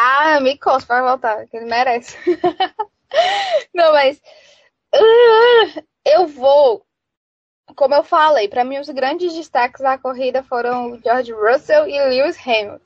[0.00, 2.16] Ah, me costa para voltar, que ele merece.
[3.74, 4.16] Não, mas
[4.94, 6.86] uh, eu vou.
[7.74, 12.38] Como eu falei, para mim os grandes destaques da corrida foram George Russell e Lewis
[12.46, 12.80] Hamilton.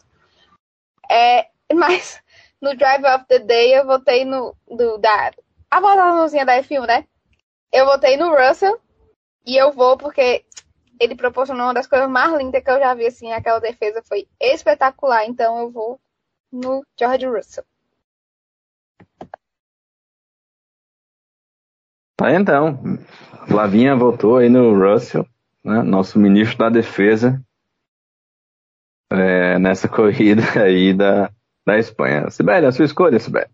[1.10, 2.18] É, mas
[2.62, 5.32] no Drive of the Day eu votei no do, da
[5.70, 7.06] a votaçãozinha da F1, né?
[7.70, 8.80] Eu votei no Russell
[9.46, 10.46] e eu vou porque
[10.98, 14.26] ele proporcionou uma das coisas mais lindas que eu já vi assim, aquela defesa foi
[14.40, 16.00] espetacular, então eu vou
[16.52, 17.64] no George Russell.
[22.16, 22.78] Tá então.
[23.48, 25.26] Flavinha votou aí no Russell,
[25.64, 27.42] né, nosso ministro da Defesa,
[29.10, 31.32] é, nessa corrida aí da,
[31.66, 32.30] da Espanha.
[32.30, 33.50] Sibeli, a sua escolha, Sibeli.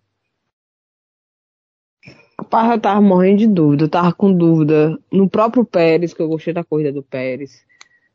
[2.38, 3.84] Rapaz, eu tava morrendo de dúvida.
[3.84, 7.64] Eu tava com dúvida no próprio Pérez, que eu gostei da corrida do Pérez.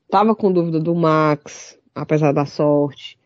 [0.09, 3.17] Tava com dúvida do Max, apesar da sorte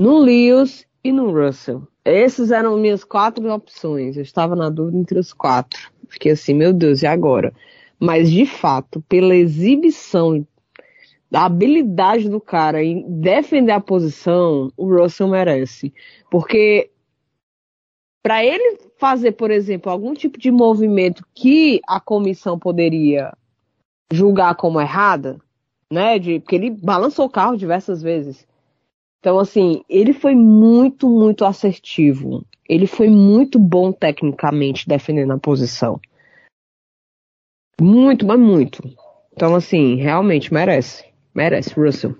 [0.00, 1.86] no Lewis e no Russell.
[2.04, 4.16] Essas eram minhas quatro opções.
[4.16, 5.90] Eu estava na dúvida entre os quatro.
[6.08, 7.52] Fiquei assim, meu Deus, e agora?
[7.98, 10.46] Mas de fato, pela exibição
[11.30, 15.92] da habilidade do cara em defender a posição, o Russell merece.
[16.30, 16.90] Porque
[18.22, 23.32] para ele fazer, por exemplo, algum tipo de movimento que a comissão poderia
[24.10, 25.38] julgar como errada,
[25.92, 26.18] né?
[26.18, 28.46] De, porque ele balançou o carro diversas vezes.
[29.20, 32.44] Então, assim, ele foi muito, muito assertivo.
[32.68, 36.00] Ele foi muito bom tecnicamente defendendo a posição.
[37.80, 38.82] Muito, mas muito.
[39.32, 41.04] Então, assim, realmente merece.
[41.34, 42.16] Merece, Russell.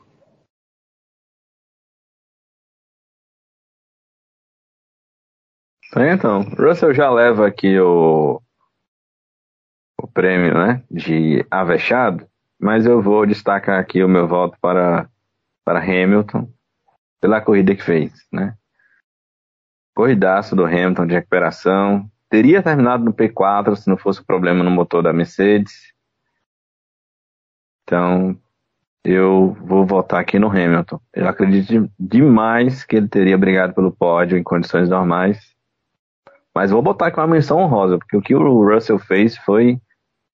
[5.96, 8.40] Então, Russell já leva aqui o,
[10.00, 12.28] o prêmio né, de avexado,
[12.58, 15.08] mas eu vou destacar aqui o meu voto para,
[15.64, 16.48] para Hamilton
[17.20, 18.54] pela corrida que fez, né?
[19.94, 22.08] Corridaço do Hamilton de recuperação.
[22.30, 25.92] Teria terminado no P4 se não fosse o problema no motor da Mercedes.
[27.82, 28.38] Então,
[29.04, 31.00] eu vou votar aqui no Hamilton.
[31.14, 35.38] Eu acredito demais que ele teria brigado pelo pódio em condições normais.
[36.54, 39.80] Mas vou botar aqui uma menção honrosa, porque o que o Russell fez foi,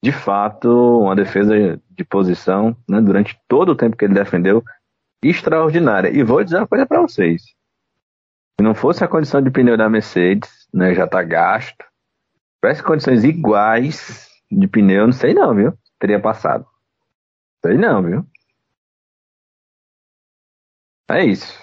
[0.03, 4.65] de fato, uma defesa de posição né, durante todo o tempo que ele defendeu
[5.29, 6.11] extraordinária.
[6.11, 7.43] E vou dizer uma coisa para vocês.
[7.43, 11.85] Se não fosse a condição de pneu da Mercedes, né, já tá gasto.
[12.63, 15.73] Tivesse condições iguais de pneu, não sei não, viu?
[15.99, 16.67] Teria passado.
[17.65, 18.27] Sei não, viu?
[21.11, 21.59] É isso.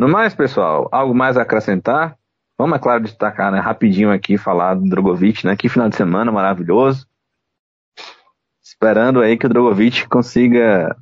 [0.00, 2.18] No mais, pessoal, algo mais a acrescentar?
[2.58, 5.56] Vamos, é claro, destacar né, rapidinho aqui, falar do Drogovic, né?
[5.56, 7.06] Que final de semana maravilhoso.
[8.62, 10.96] Esperando aí que o Drogovic consiga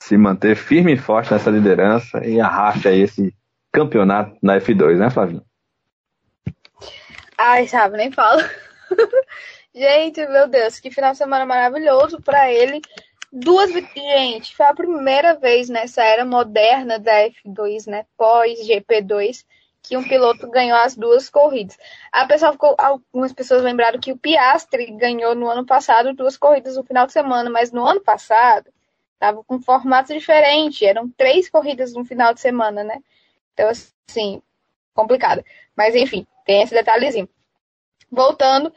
[0.00, 3.34] se manter firme e forte nessa liderança e arraste esse
[3.70, 5.44] campeonato na F2, né, Flavinho?
[7.36, 8.42] Ai, sabe, nem falo.
[9.74, 12.80] Gente, meu Deus, que final de semana maravilhoso para ele.
[13.32, 19.44] Duas, gente, foi a primeira vez nessa era moderna da F2, né, pós GP2,
[19.80, 21.78] que um piloto ganhou as duas corridas.
[22.10, 26.76] A pessoa ficou, algumas pessoas lembraram que o Piastri ganhou no ano passado duas corridas
[26.76, 28.68] no final de semana, mas no ano passado
[29.20, 33.00] Tava com formatos diferentes, eram três corridas no final de semana, né?
[33.52, 34.42] Então, assim,
[34.94, 35.44] complicado.
[35.76, 37.28] Mas enfim, tem esse detalhezinho.
[38.10, 38.72] Voltando,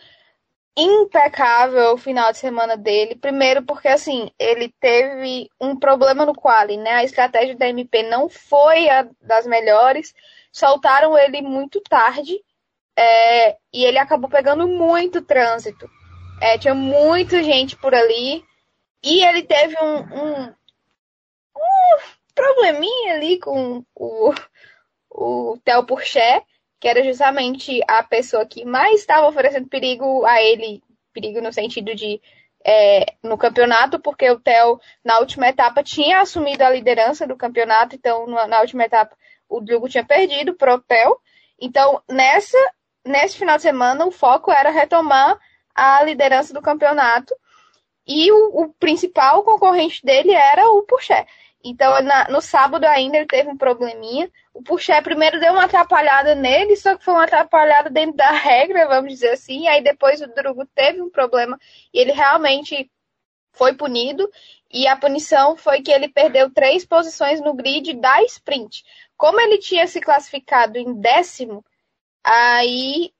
[0.75, 3.15] impecável o final de semana dele.
[3.15, 6.91] Primeiro porque, assim, ele teve um problema no quali, né?
[6.91, 10.13] A estratégia da MP não foi a das melhores.
[10.51, 12.37] Soltaram ele muito tarde
[12.97, 15.89] é, e ele acabou pegando muito trânsito.
[16.41, 18.43] É, tinha muita gente por ali.
[19.03, 20.53] E ele teve um, um,
[21.57, 21.97] um
[22.33, 24.33] probleminha ali com o,
[25.09, 26.41] o Theo Purché,
[26.79, 30.81] que era justamente a pessoa que mais estava oferecendo perigo a ele,
[31.13, 32.21] perigo no sentido de
[32.65, 37.95] é, no campeonato, porque o Theo, na última etapa, tinha assumido a liderança do campeonato,
[37.95, 39.15] então na, última etapa
[39.49, 41.17] o Diogo tinha perdido pro Theo.
[41.59, 42.57] Então, nessa,
[43.05, 45.37] nesse final de semana, o foco era retomar
[45.75, 47.35] a liderança do campeonato.
[48.05, 51.25] E o, o principal concorrente dele era o Puxé.
[51.63, 54.29] Então, na, no sábado ainda ele teve um probleminha.
[54.53, 58.87] O Puxé primeiro deu uma atrapalhada nele, só que foi uma atrapalhada dentro da regra,
[58.87, 59.67] vamos dizer assim.
[59.67, 61.57] Aí depois o Drugo teve um problema
[61.93, 62.91] e ele realmente
[63.53, 64.29] foi punido.
[64.69, 68.83] E a punição foi que ele perdeu três posições no grid da sprint.
[69.15, 71.63] Como ele tinha se classificado em décimo,
[72.23, 73.13] aí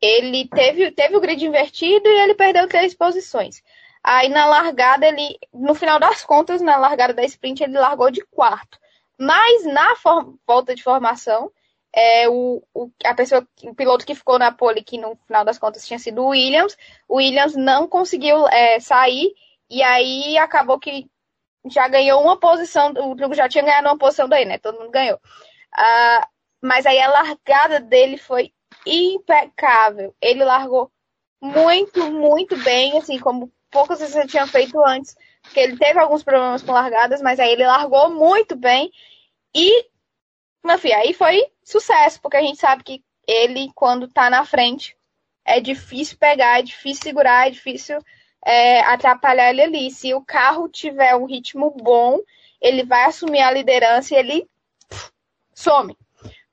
[0.00, 3.62] ele teve, teve o grid invertido e ele perdeu três posições.
[4.02, 8.24] Aí na largada, ele, no final das contas, na largada da sprint, ele largou de
[8.26, 8.78] quarto.
[9.18, 9.94] Mas na
[10.46, 11.50] volta de formação,
[11.94, 15.58] é, o, o, a pessoa, o piloto que ficou na pole, que no final das
[15.58, 16.76] contas tinha sido o Williams,
[17.08, 19.34] o Williams não conseguiu é, sair,
[19.70, 21.10] e aí acabou que
[21.70, 24.58] já ganhou uma posição, o Drugo já tinha ganhado uma posição daí, né?
[24.58, 25.16] Todo mundo ganhou.
[25.16, 26.26] Uh,
[26.62, 28.52] mas aí a largada dele foi
[28.86, 30.14] impecável.
[30.20, 30.90] Ele largou
[31.40, 36.22] muito, muito bem, assim, como poucas vezes ele tinha feito antes, porque ele teve alguns
[36.22, 38.90] problemas com largadas, mas aí ele largou muito bem
[39.54, 39.86] e,
[40.64, 44.96] enfim, aí foi sucesso, porque a gente sabe que ele, quando tá na frente,
[45.44, 47.98] é difícil pegar, é difícil segurar, é difícil
[48.44, 49.90] é, atrapalhar ele ali.
[49.90, 52.18] Se o carro tiver um ritmo bom,
[52.60, 54.48] ele vai assumir a liderança e ele
[54.88, 55.10] pff,
[55.54, 55.96] some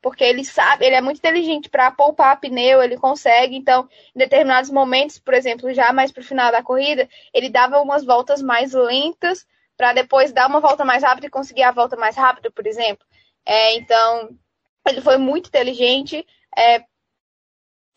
[0.06, 3.56] porque ele sabe, ele é muito inteligente para poupar pneu, ele consegue.
[3.56, 7.82] Então, em determinados momentos, por exemplo, já mais para o final da corrida, ele dava
[7.82, 11.96] umas voltas mais lentas para depois dar uma volta mais rápida e conseguir a volta
[11.96, 13.04] mais rápida, por exemplo.
[13.44, 14.30] É, então,
[14.88, 16.24] ele foi muito inteligente
[16.56, 16.84] é,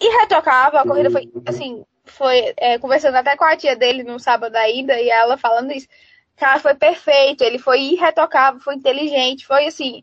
[0.01, 0.79] e retocável.
[0.79, 4.99] A corrida foi, assim, foi é, conversando até com a tia dele no sábado ainda
[4.99, 5.89] e ela falando isso.
[6.37, 10.03] Cara, foi perfeito, ele foi irretocável, foi inteligente, foi assim,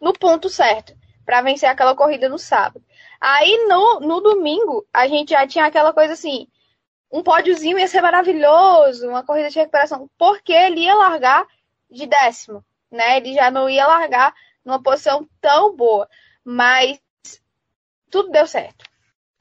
[0.00, 0.92] no ponto certo
[1.24, 2.84] para vencer aquela corrida no sábado.
[3.20, 6.46] Aí no, no domingo, a gente já tinha aquela coisa assim:
[7.10, 11.46] um pódiozinho ia ser maravilhoso, uma corrida de recuperação, porque ele ia largar
[11.90, 13.18] de décimo, né?
[13.18, 14.34] Ele já não ia largar
[14.64, 16.08] numa posição tão boa.
[16.44, 17.00] Mas
[18.10, 18.84] tudo deu certo.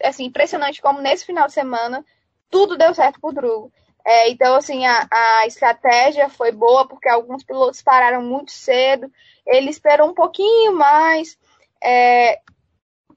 [0.04, 2.06] Assim, impressionante como nesse final de semana
[2.50, 3.74] tudo deu certo pro Drugo.
[4.06, 9.12] É, então, assim, a, a estratégia foi boa porque alguns pilotos pararam muito cedo.
[9.46, 11.38] Ele esperou um pouquinho mais
[11.84, 12.40] é,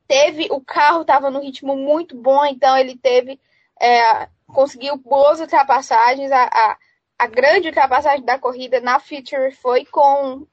[0.08, 3.40] teve o carro estava no ritmo muito bom, então ele teve
[3.80, 6.30] é, conseguiu boas ultrapassagens.
[6.32, 6.78] A, a,
[7.18, 10.46] a, grande ultrapassagem da corrida na Feature foi com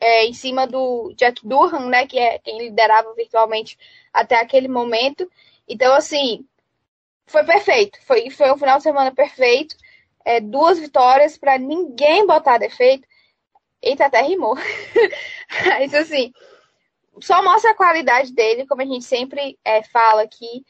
[0.00, 3.78] é, em cima do Jack Durham, né, que é quem liderava virtualmente
[4.12, 5.30] até aquele momento.
[5.68, 6.46] Então, assim,
[7.26, 7.98] foi perfeito.
[8.04, 9.76] Foi, foi um final de semana perfeito.
[10.24, 13.06] É, duas vitórias para ninguém botar defeito.
[13.82, 14.56] Eita, até rimou.
[15.66, 16.32] Mas, assim,
[17.20, 20.64] só mostra a qualidade dele, como a gente sempre é, fala aqui.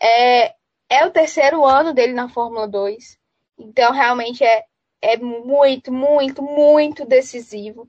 [0.00, 0.54] É,
[0.88, 3.18] é o terceiro ano dele na Fórmula 2.
[3.58, 4.64] Então, realmente é,
[5.00, 7.88] é muito, muito, muito decisivo.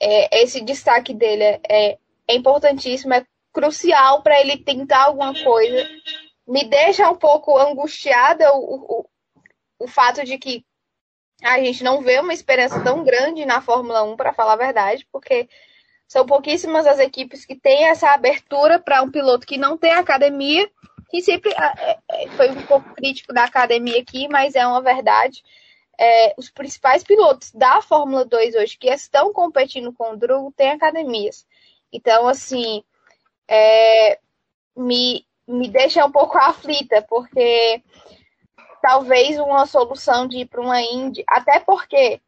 [0.00, 1.98] É, esse destaque dele é,
[2.28, 5.88] é, importantíssimo, é crucial para ele tentar alguma coisa.
[6.46, 9.06] Me deixa um pouco angustiada o, o,
[9.78, 10.64] o fato de que
[11.42, 15.06] a gente não vê uma esperança tão grande na Fórmula 1, para falar a verdade,
[15.12, 15.48] porque
[16.06, 20.70] são pouquíssimas as equipes que têm essa abertura para um piloto que não tem academia,
[21.08, 24.80] que sempre ah, é, é, foi um pouco crítico da academia aqui, mas é uma
[24.80, 25.42] verdade.
[25.98, 30.70] É, os principais pilotos da Fórmula 2 hoje que estão competindo com o Drugo têm
[30.70, 31.46] academias.
[31.92, 32.84] Então, assim,
[33.48, 34.18] é,
[34.76, 37.82] me, me deixa um pouco aflita, porque
[38.82, 42.20] talvez uma solução de ir para uma Indy, até porque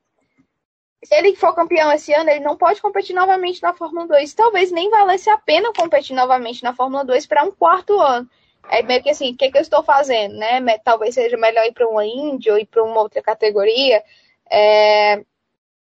[1.05, 4.35] se ele for campeão esse ano, ele não pode competir novamente na Fórmula 2.
[4.35, 8.29] Talvez nem valesse a pena competir novamente na Fórmula 2 para um quarto ano.
[8.69, 10.61] É meio que assim, o que, que eu estou fazendo, né?
[10.85, 14.03] Talvez seja melhor ir para uma Indy ou ir para uma outra categoria.
[14.51, 15.23] É...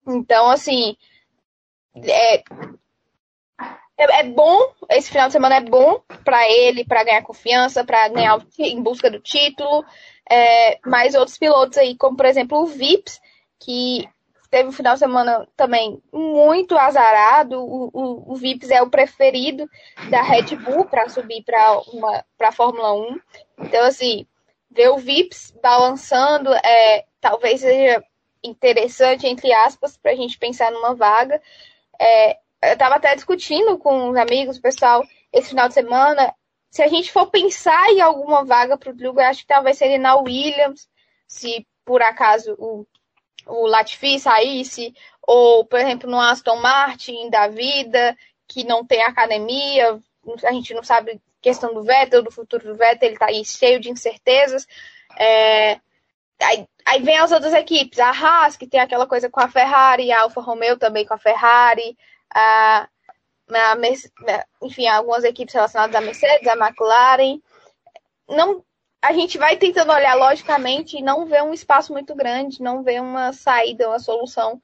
[0.08, 0.98] Então, assim,
[1.96, 2.44] é,
[3.98, 4.60] é, é bom,
[4.90, 9.10] esse final de semana é bom para ele, para ganhar confiança, para ganhar em busca
[9.10, 9.86] do título.
[10.30, 13.22] É, mas outros pilotos aí, como por exemplo o Vips,
[13.60, 14.10] que
[14.50, 17.60] teve um final de semana também muito azarado.
[17.60, 19.70] O, o, o Vips é o preferido
[20.10, 21.82] da Red Bull para subir para
[22.48, 23.20] a Fórmula 1.
[23.60, 24.26] Então, assim,
[24.70, 28.04] ver o Vips balançando é, talvez seja
[28.44, 31.42] interessante, entre aspas, para a gente pensar numa vaga.
[32.00, 36.34] É, eu estava até discutindo com os amigos, pessoal, esse final de semana.
[36.70, 39.78] Se a gente for pensar em alguma vaga para o Drugo, eu acho que talvez
[39.78, 40.90] seria na Williams,
[41.28, 42.86] se por acaso o,
[43.46, 48.18] o Latifi saísse, ou, por exemplo, no Aston Martin da vida,
[48.48, 50.00] que não tem academia,
[50.44, 53.80] a gente não sabe questão do Vettel, do futuro do Vettel, ele está aí cheio
[53.80, 54.68] de incertezas.
[55.18, 55.80] É,
[56.42, 60.12] aí, aí, vem as outras equipes, a Haas, que tem aquela coisa com a Ferrari,
[60.12, 61.98] a Alfa Romeo também com a Ferrari,
[62.34, 62.88] a,
[63.52, 63.76] a,
[64.62, 67.40] enfim, algumas equipes relacionadas à Mercedes, à McLaren.
[68.28, 68.64] Não,
[69.06, 73.00] a gente vai tentando olhar logicamente e não vê um espaço muito grande, não vê
[73.00, 74.60] uma saída, uma solução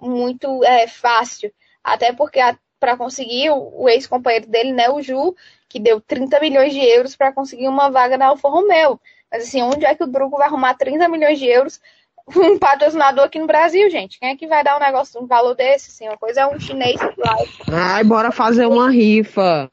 [0.00, 1.52] muito é, fácil.
[1.84, 2.40] Até porque
[2.80, 5.36] para conseguir o, o ex-companheiro dele, né, o Ju,
[5.68, 9.00] que deu 30 milhões de euros para conseguir uma vaga na Alfa Romeo.
[9.30, 11.80] Mas assim, onde é que o Drugo vai arrumar 30 milhões de euros
[12.36, 14.18] um patrocinador aqui no Brasil, gente.
[14.18, 15.90] Quem é que vai dar um negócio, um valor desse?
[15.90, 17.00] Assim, uma coisa é um chinês.
[17.72, 19.70] Ai, bora fazer uma rifa.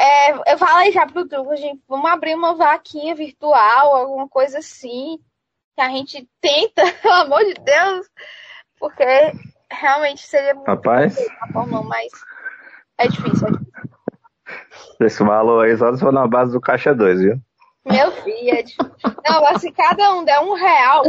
[0.00, 5.18] É, eu falei já pro Drugo, gente, vamos abrir uma vaquinha virtual, alguma coisa assim,
[5.76, 8.06] que a gente tenta, pelo amor de Deus,
[8.78, 9.04] porque
[9.70, 11.18] realmente seria muito Rapaz.
[11.52, 12.10] Forma, mas
[12.96, 13.70] é difícil, é difícil.
[15.02, 17.40] Esse valor aí só se for na base do caixa 2, viu?
[17.84, 18.64] Meu filho, é
[19.28, 21.02] não, assim, cada um der um real,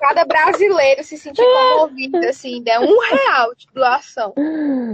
[0.00, 4.34] cada brasileiro se sentir comovido, assim, der um real de doação,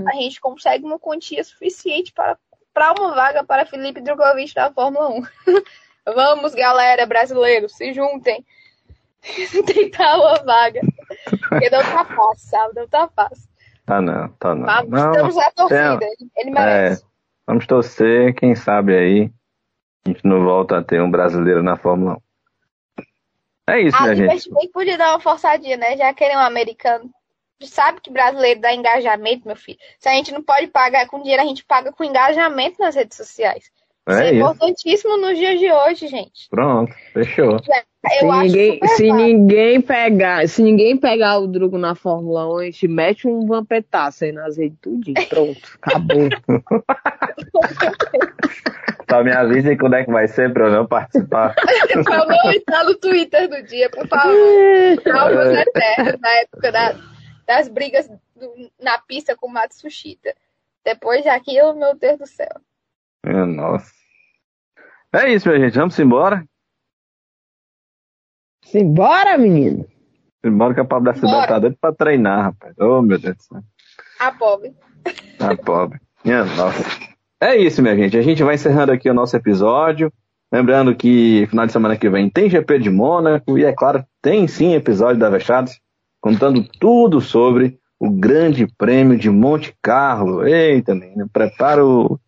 [0.08, 2.38] a gente consegue uma quantia suficiente para,
[2.80, 5.22] para uma vaga para Felipe Drogovic da Fórmula 1.
[6.14, 8.42] Vamos, galera, brasileiros, se juntem.
[9.66, 10.80] Tentar uma vaga.
[11.28, 12.74] Porque não tá fácil, sabe?
[12.76, 13.50] Não tá fácil.
[13.84, 14.64] Tá não, tá não.
[14.64, 16.30] Mas não, estamos na torcida, tem...
[16.38, 17.02] ele merece.
[17.02, 17.06] É,
[17.46, 19.30] vamos torcer, quem sabe aí
[20.06, 22.16] a gente não volta a ter um brasileiro na Fórmula
[23.68, 23.74] 1.
[23.74, 24.30] É isso, ah, né, gente?
[24.30, 25.98] A gente podia dar uma forçadinha, né?
[25.98, 27.10] Já querer um americano.
[27.62, 29.78] Sabe que brasileiro dá engajamento, meu filho.
[29.98, 33.16] Se a gente não pode pagar com dinheiro, a gente paga com engajamento nas redes
[33.16, 33.70] sociais.
[34.08, 34.34] É isso é isso.
[34.36, 36.48] importantíssimo nos dias de hoje, gente.
[36.48, 37.52] Pronto, fechou.
[37.52, 37.72] Eu se
[38.26, 42.88] acho ninguém, se ninguém pegar, se ninguém pegar o Drugo na Fórmula 1, a gente
[42.88, 45.14] mete um vampetaço aí nas redes tudinho.
[45.28, 46.28] Pronto, acabou.
[49.08, 51.54] Só me avisem quando é que vai ser pra eu não participar.
[52.04, 54.32] Pra não entrar no Twitter do dia, por favor.
[55.02, 56.94] Salvos eternos na época da-
[57.50, 60.32] das brigas do- na pista com o Matsushita.
[60.84, 62.60] Depois daquilo, meu Deus do céu.
[63.26, 63.90] Minha nossa.
[65.12, 65.76] É isso, minha gente.
[65.76, 66.44] Vamos embora.
[68.64, 69.84] Simbora, menino.
[70.44, 72.74] Embora que a Pablo da cidade tá doido pra treinar, rapaz.
[72.78, 73.62] Oh, meu Deus do céu.
[74.20, 74.74] A pobre.
[75.36, 76.00] Tá pobre.
[76.24, 76.84] Minha nossa.
[77.40, 78.16] É isso, minha gente.
[78.16, 80.12] A gente vai encerrando aqui o nosso episódio.
[80.52, 84.46] Lembrando que final de semana que vem tem GP de Mônaco e, é claro, tem
[84.46, 85.80] sim episódio da Vechados
[86.20, 90.46] contando tudo sobre o Grande Prêmio de Monte Carlo.
[90.46, 92.18] Eita, menino, prepara o,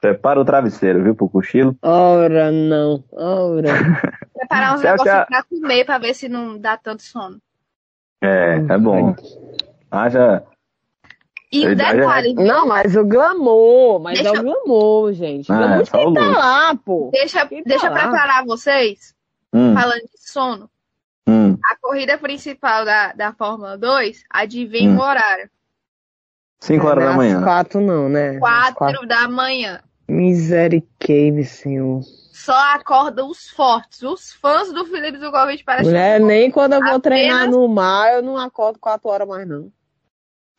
[0.00, 1.76] prepara o travesseiro, viu, pro cochilo.
[1.82, 3.02] Ora, não.
[3.12, 3.68] Ora.
[4.34, 5.26] Preparar uns Tchau, negocinhos tchau.
[5.26, 7.38] pra comer, pra ver se não dá tanto sono.
[8.22, 9.14] É, é bom.
[9.90, 10.42] Haja.
[11.50, 15.50] E o Eu já- detalhe, Não, mas o glamour, mas Deixa é o glamour, gente.
[15.50, 16.38] O Ah, glamour é o tá luxo.
[16.38, 17.08] lá, pô.
[17.10, 17.98] deixa, tá deixa eu lá?
[18.00, 19.14] preparar vocês,
[19.52, 20.68] Hum, falando de sono.
[21.28, 21.58] Hum.
[21.64, 24.98] A corrida principal da, da Fórmula 2, adivinha Hum.
[24.98, 25.50] o horário?
[26.60, 27.42] 5 horas da Às manhã.
[27.42, 28.40] quatro não, né?
[28.42, 29.80] Às 4 da manhã.
[30.08, 32.00] Misericórdia, senhor.
[32.32, 36.26] Só acordam os fortes, os fãs do Felipe Zugovic para Mulher, assistir.
[36.26, 39.70] nem quando eu vou Apenas- treinar no mar, eu não acordo quatro horas mais, não.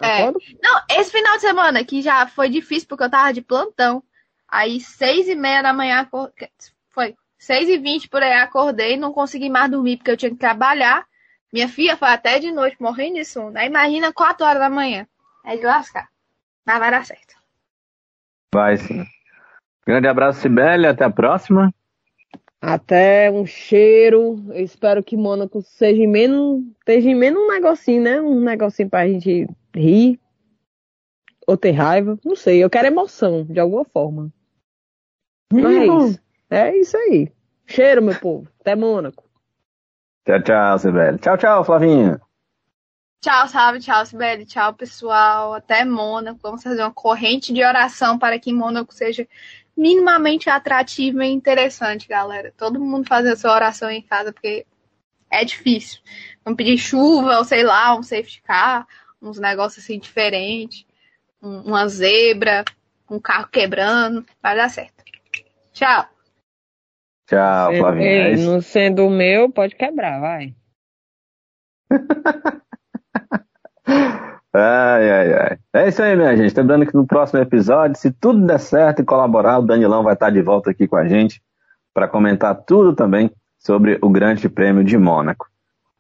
[0.02, 0.22] É.
[0.22, 0.40] Acordo?
[0.62, 4.04] Não, esse final de semana que já foi difícil porque eu tava de plantão.
[4.48, 6.08] Aí, seis e meia da manhã,
[6.90, 10.38] foi seis e vinte por aí, acordei, não consegui mais dormir porque eu tinha que
[10.38, 11.08] trabalhar.
[11.52, 13.58] Minha filha foi até de noite, morrendo de sono.
[13.58, 15.08] Aí imagina quatro horas da manhã.
[15.44, 16.08] É de lascar.
[16.64, 17.36] Mas vai dar certo.
[18.54, 19.04] Vai sim.
[19.88, 20.86] Grande abraço, Sibeli.
[20.86, 21.74] Até a próxima.
[22.62, 24.44] Até um cheiro.
[24.50, 28.22] Eu espero que Mônaco seja em menos, esteja em menos um negocinho, né?
[28.22, 30.20] Um negocinho pra gente rir.
[31.48, 32.20] Ou ter raiva.
[32.24, 32.64] Não sei.
[32.64, 34.32] Eu quero emoção, de alguma forma.
[35.52, 36.22] Mas é isso.
[36.50, 37.32] É isso aí.
[37.66, 38.48] Cheiro, meu povo.
[38.60, 39.24] Até Mônaco.
[40.26, 41.20] Tchau, tchau, Sibeli.
[41.20, 42.20] Tchau, tchau, Flavinha.
[43.22, 45.54] Tchau, salve, tchau, Sibeli, tchau, pessoal.
[45.54, 46.40] Até Mônaco.
[46.42, 49.28] Vamos fazer uma corrente de oração para que Mônaco seja
[49.78, 52.54] minimamente atrativo e interessante, galera.
[52.58, 54.66] Todo mundo fazer a sua oração em casa, porque
[55.32, 56.02] é difícil.
[56.44, 58.88] Vamos pedir chuva, ou sei lá, um safety car,
[59.22, 60.86] uns negócios assim diferentes,
[61.42, 62.66] um, uma zebra,
[63.10, 65.04] um carro quebrando, vai dar certo.
[65.72, 66.10] Tchau.
[67.30, 68.06] Tchau, Flavinha.
[68.06, 70.56] Ei, É não sendo o meu, pode quebrar, vai.
[74.52, 75.58] Ai, ai, ai.
[75.74, 76.56] É isso aí, minha gente.
[76.58, 80.32] Lembrando que no próximo episódio, se tudo der certo e colaborar, o Danilão vai estar
[80.32, 81.40] de volta aqui com a gente
[81.94, 83.30] para comentar tudo também
[83.60, 85.46] sobre o Grande Prêmio de Mônaco.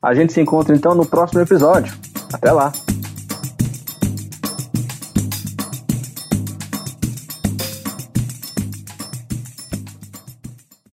[0.01, 1.93] A gente se encontra então no próximo episódio.
[2.33, 2.71] Até lá!